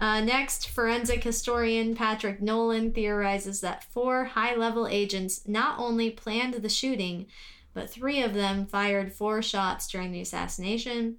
[0.00, 6.54] Uh, next, forensic historian Patrick Nolan theorizes that four high level agents not only planned
[6.54, 7.26] the shooting,
[7.74, 11.16] but three of them fired four shots during the assassination.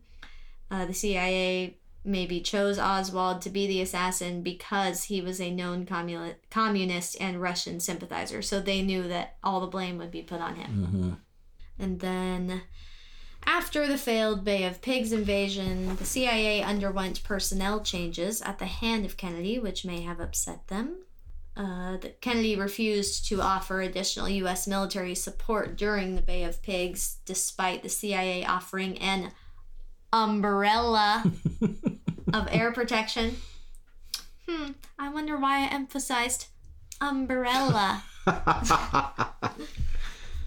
[0.72, 5.86] Uh, the CIA maybe chose Oswald to be the assassin because he was a known
[5.86, 10.41] communi- communist and Russian sympathizer, so they knew that all the blame would be put
[10.41, 10.86] on him.
[10.86, 11.14] hmm
[11.78, 12.64] And then,
[13.45, 19.05] after the failed Bay of Pigs invasion, the CIA underwent personnel changes at the hand
[19.05, 20.97] of Kennedy, which may have upset them.
[21.55, 24.67] Uh, Kennedy refused to offer additional U.S.
[24.67, 29.31] military support during the Bay of Pigs, despite the CIA offering an
[30.13, 31.23] umbrella
[32.33, 33.37] of air protection.
[34.47, 36.47] Hmm, I wonder why I emphasized
[37.01, 38.03] umbrella.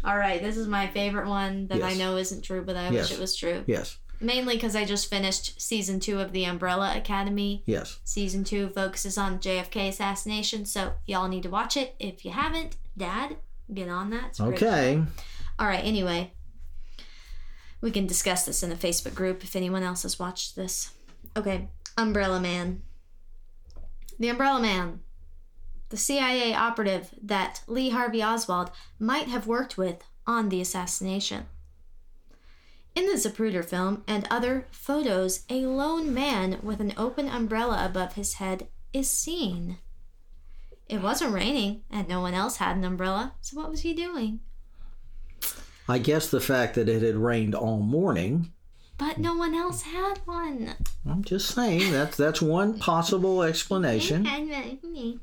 [0.04, 3.08] All right, this is my favorite one that I know isn't true, but I Yes.
[3.10, 3.64] wish it was true.
[3.66, 3.98] yes.
[4.20, 7.62] Mainly because I just finished season two of The Umbrella Academy.
[7.66, 7.98] Yes.
[8.04, 11.94] Season two focuses on JFK assassination, so y'all need to watch it.
[11.98, 13.36] If you haven't, Dad,
[13.72, 14.26] get on that.
[14.28, 15.02] It's a great Okay.
[15.58, 16.32] all right, anyway.
[17.80, 20.92] We can discuss this in the Facebook group if anyone else has watched this.
[21.36, 22.82] Okay, Umbrella Man.
[24.18, 25.00] The Umbrella Man.
[25.94, 31.46] The CIA operative that Lee Harvey Oswald might have worked with on the assassination.
[32.96, 38.14] In the Zapruder film and other photos, a lone man with an open umbrella above
[38.14, 39.78] his head is seen.
[40.88, 44.40] It wasn't raining, and no one else had an umbrella, so what was he doing?
[45.88, 48.52] I guess the fact that it had rained all morning.
[48.96, 50.74] But no one else had one.
[51.08, 54.22] I'm just saying that's that's one possible explanation,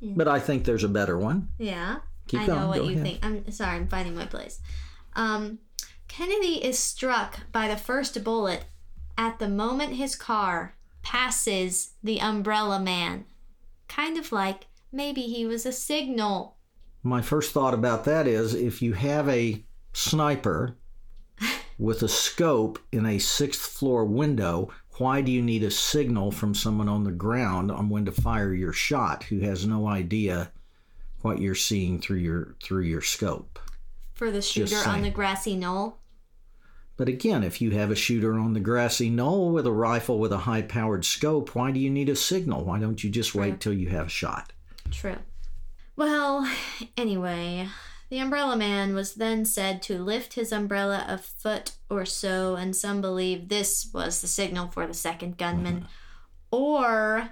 [0.02, 1.48] but I think there's a better one.
[1.58, 1.98] Yeah.
[2.28, 2.60] Keep I going.
[2.60, 3.04] know what Go you ahead.
[3.04, 3.20] think.
[3.26, 4.60] I'm sorry, I'm finding my place.
[5.16, 5.60] Um,
[6.08, 8.66] Kennedy is struck by the first bullet
[9.18, 13.26] at the moment his car passes the umbrella man.
[13.88, 16.58] Kind of like maybe he was a signal.
[17.04, 19.64] My first thought about that is if you have a
[19.94, 20.78] sniper
[21.82, 24.70] with a scope in a sixth floor window,
[25.00, 28.54] why do you need a signal from someone on the ground on when to fire
[28.54, 30.52] your shot who has no idea
[31.24, 33.58] what you're seeing through your through your scope?
[34.14, 35.98] For the shooter on the grassy knoll.
[36.98, 40.32] But again, if you have a shooter on the grassy knoll with a rifle with
[40.32, 42.64] a high powered scope, why do you need a signal?
[42.64, 44.54] Why don't you just wait till you have a shot?
[44.92, 45.18] True.
[45.96, 46.48] Well,
[46.96, 47.70] anyway,
[48.12, 52.76] the umbrella man was then said to lift his umbrella a foot or so, and
[52.76, 55.76] some believe this was the signal for the second gunman.
[55.78, 55.86] Mm-hmm.
[56.52, 57.30] Or,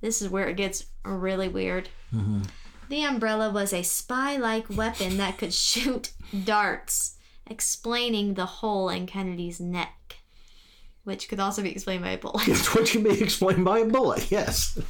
[0.00, 1.90] this is where it gets really weird.
[2.14, 2.44] Mm-hmm.
[2.88, 6.12] The umbrella was a spy like weapon that could shoot
[6.44, 10.16] darts, explaining the hole in Kennedy's neck,
[11.04, 12.46] which could also be explained by a bullet.
[12.46, 14.80] That's what can be explained by a bullet, yes.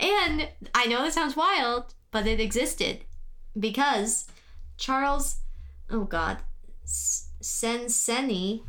[0.00, 3.04] And I know this sounds wild, but it existed
[3.58, 4.26] because
[4.76, 5.36] Charles,
[5.90, 6.38] oh God,
[7.42, 8.62] Senseney,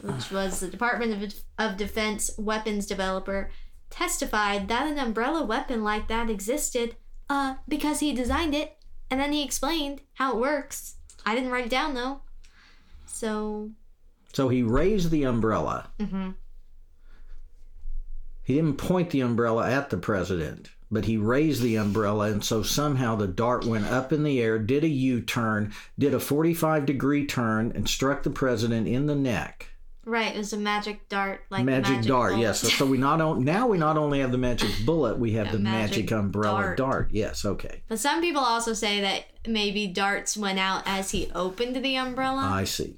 [0.00, 3.50] which was the Department of, of Defense weapons developer,
[3.90, 6.96] testified that an umbrella weapon like that existed
[7.28, 8.76] uh, because he designed it
[9.10, 10.96] and then he explained how it works.
[11.24, 12.22] I didn't write it down though.
[13.06, 13.70] So,
[14.32, 15.90] So he raised the umbrella.
[16.00, 16.34] mhm.
[18.44, 22.62] He didn't point the umbrella at the president, but he raised the umbrella, and so
[22.62, 26.86] somehow the dart went up in the air, did a U turn, did a 45
[26.86, 29.68] degree turn, and struck the president in the neck.
[30.04, 32.42] right, it was a magic dart, like the magic, dart, bullet.
[32.42, 32.60] yes.
[32.60, 35.50] So, so we not on, now we not only have the magic bullet, we have
[35.52, 36.76] the magic, magic umbrella dart.
[36.76, 37.08] dart.
[37.12, 37.82] Yes, okay.
[37.88, 42.42] But some people also say that maybe darts went out as he opened the umbrella.
[42.52, 42.96] I see.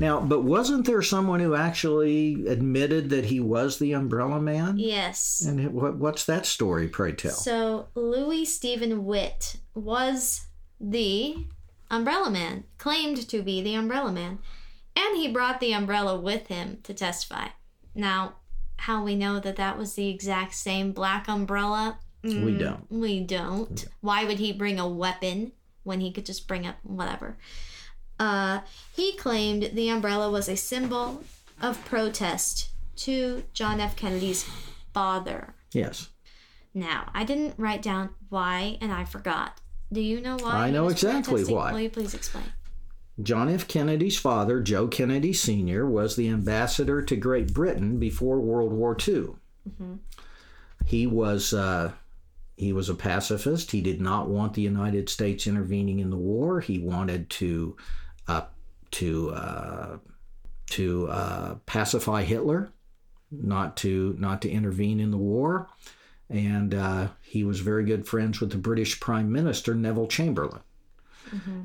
[0.00, 4.76] Now, but wasn't there someone who actually admitted that he was the umbrella man?
[4.78, 5.44] yes.
[5.46, 7.32] And what, what's that story, pray tell?
[7.32, 10.46] So Louie Steven Witt was
[10.80, 11.46] the
[11.90, 14.40] umbrella man, claimed to be the umbrella man,
[14.96, 17.48] and he brought the umbrella with him to testify.
[17.94, 18.34] Now,
[18.78, 21.98] how we know that that was the exact same black umbrella?
[22.22, 22.86] we Mm, don't.
[22.90, 23.84] We don't.
[24.00, 27.36] Why would he bring a weapon when he could just bring up whatever?
[28.18, 28.60] Uh,
[28.94, 31.24] he claimed the umbrella was a symbol
[31.60, 33.96] of protest to John F.
[33.96, 34.48] Kennedy's
[34.92, 35.54] father.
[35.72, 36.10] Yes.
[36.72, 39.60] Now, I didn't write down why, and I forgot.
[39.92, 40.66] Do you know why?
[40.66, 41.56] I know exactly protesting?
[41.56, 41.72] why.
[41.72, 42.44] Will you please explain?
[43.22, 43.68] John F.
[43.68, 49.34] Kennedy's father, Joe Kennedy Sr., was the ambassador to Great Britain before World War II.
[50.84, 51.92] He was uh,
[52.56, 53.70] he was a pacifist.
[53.70, 56.60] He did not want the United States intervening in the war.
[56.60, 57.76] He wanted to
[58.28, 58.42] uh,
[58.92, 59.98] to uh,
[60.70, 62.70] to uh, pacify Hitler,
[63.30, 65.68] not to not to intervene in the war.
[66.30, 70.62] And uh, he was very good friends with the British Prime Minister Neville Chamberlain.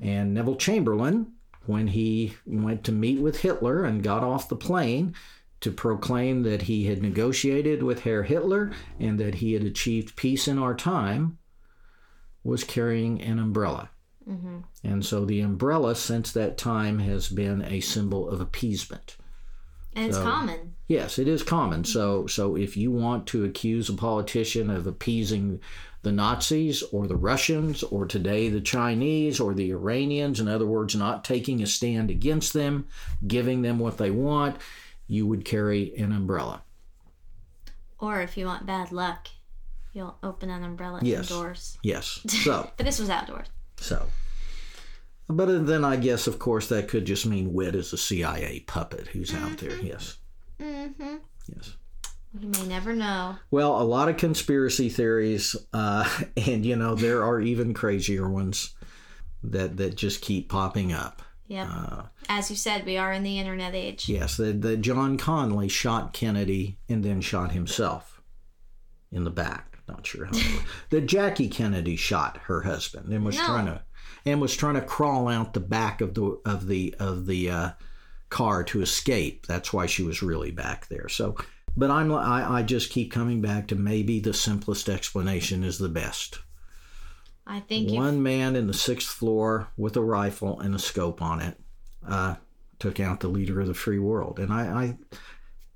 [0.01, 1.33] And Neville Chamberlain,
[1.65, 5.13] when he went to meet with Hitler and got off the plane
[5.61, 10.47] to proclaim that he had negotiated with Herr Hitler and that he had achieved peace
[10.47, 11.37] in our time,
[12.43, 13.89] was carrying an umbrella.
[14.29, 14.57] Mm-hmm.
[14.83, 19.17] And so the umbrella, since that time, has been a symbol of appeasement.
[19.95, 20.75] And it's common.
[20.87, 21.83] Yes, it is common.
[21.83, 25.59] So, so if you want to accuse a politician of appeasing
[26.03, 30.95] the Nazis or the Russians or today the Chinese or the Iranians, in other words,
[30.95, 32.87] not taking a stand against them,
[33.27, 34.57] giving them what they want,
[35.07, 36.61] you would carry an umbrella.
[37.99, 39.27] Or if you want bad luck,
[39.91, 41.29] you'll open an umbrella Yes.
[41.31, 41.77] indoors.
[41.81, 42.19] Yes.
[42.43, 43.47] So, But this was outdoors.
[43.79, 44.07] So.
[45.27, 49.07] But then I guess, of course, that could just mean Witt is a CIA puppet
[49.07, 49.77] who's out there.
[49.77, 50.17] Yes.
[50.59, 51.17] Mm-hmm.
[51.47, 51.75] Yes.
[52.39, 53.35] You may never know.
[53.51, 56.07] Well, a lot of conspiracy theories, uh,
[56.37, 58.75] and you know there are even crazier ones
[59.43, 61.21] that that just keep popping up.
[61.47, 61.67] Yep.
[61.71, 64.07] Uh, As you said, we are in the internet age.
[64.09, 68.21] yes, that that John Connally shot Kennedy and then shot himself
[69.11, 69.68] in the back.
[69.89, 70.37] Not sure how.
[70.91, 73.45] that Jackie Kennedy shot her husband and was No.
[73.45, 73.81] trying to
[74.25, 77.69] and was trying to crawl out the back of the of the of the uh,
[78.29, 79.45] car to escape.
[79.47, 81.09] That's why she was really back there.
[81.09, 81.35] So.
[81.77, 85.87] But I'm I, I just keep coming back to maybe the simplest explanation is the
[85.87, 86.39] best.
[87.45, 91.39] I think One man in the sixth floor with a rifle and a scope on
[91.41, 91.57] it
[92.05, 92.35] uh,
[92.79, 94.97] took out the leader of the free world, and I, I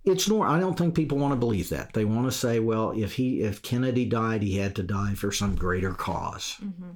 [0.05, 1.93] it's nor I don't think people want to believe that.
[1.93, 5.31] They want to say, well, if he if Kennedy died, he had to die for
[5.31, 6.91] some greater because mm-hmm.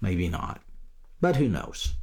[0.00, 0.60] Maybe not.
[1.20, 1.94] But who knows?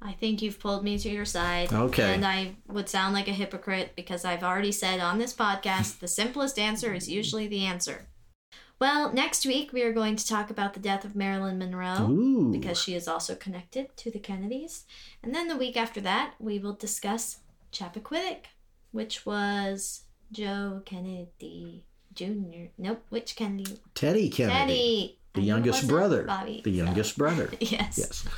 [0.00, 1.72] I think you've pulled me to your side.
[1.72, 2.14] Okay.
[2.14, 6.08] And I would sound like a hypocrite because I've already said on this podcast the
[6.08, 8.08] simplest answer is usually the answer.
[8.80, 12.50] Well, next week we are going to talk about the death of Marilyn Monroe Ooh.
[12.50, 14.86] because she is also connected to the Kennedys.
[15.22, 17.38] And then the week after that, we will discuss
[17.72, 18.46] Chappaquiddick,
[18.92, 21.84] which was Joe Kennedy
[22.14, 22.68] Jr.
[22.78, 23.78] Nope, which Kennedy?
[23.94, 24.56] Teddy Kennedy.
[24.58, 25.18] Teddy.
[25.34, 26.24] The I youngest brother.
[26.24, 26.60] Bobby.
[26.62, 27.50] The so- youngest brother.
[27.60, 27.98] Yes.
[27.98, 28.28] Yes.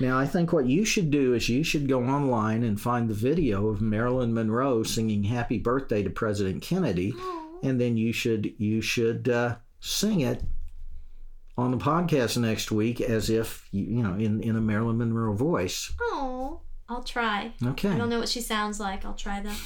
[0.00, 3.14] Now, I think what you should do is you should go online and find the
[3.14, 7.58] video of Marilyn Monroe singing "Happy Birthday" to President Kennedy, Aw.
[7.64, 10.44] and then you should you should uh, sing it
[11.56, 15.32] on the podcast next week as if you, you know in in a Marilyn Monroe
[15.34, 15.92] voice.
[16.00, 17.52] Oh, I'll try.
[17.64, 17.88] Okay.
[17.90, 19.04] I don't know what she sounds like.
[19.04, 19.58] I'll try that.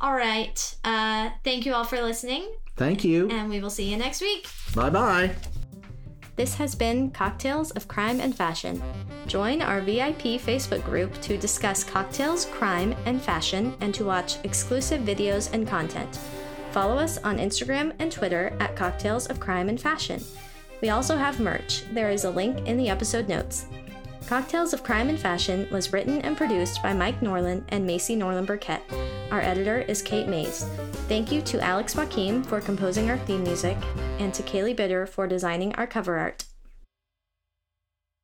[0.00, 0.76] All right.
[0.84, 2.44] Uh, thank you all for listening,
[2.76, 3.28] Thank you.
[3.30, 4.46] and we will see you next week.
[4.74, 5.34] Bye bye.
[6.36, 8.82] This has been Cocktails of Crime and Fashion.
[9.26, 15.02] Join our VIP Facebook group to discuss cocktails, crime, and fashion, and to watch exclusive
[15.02, 16.18] videos and content.
[16.72, 20.22] Follow us on Instagram and Twitter at Cocktails of Crime and Fashion.
[20.80, 21.82] We also have merch.
[21.92, 23.66] There is a link in the episode notes.
[24.26, 28.46] Cocktails of Crime and Fashion was written and produced by Mike Norland and Macy Norland
[28.46, 28.82] Burkett.
[29.30, 30.64] Our editor is Kate Mays.
[31.08, 33.76] Thank you to Alex Joaquim for composing our theme music
[34.18, 36.44] and to Kaylee Bitter for designing our cover art.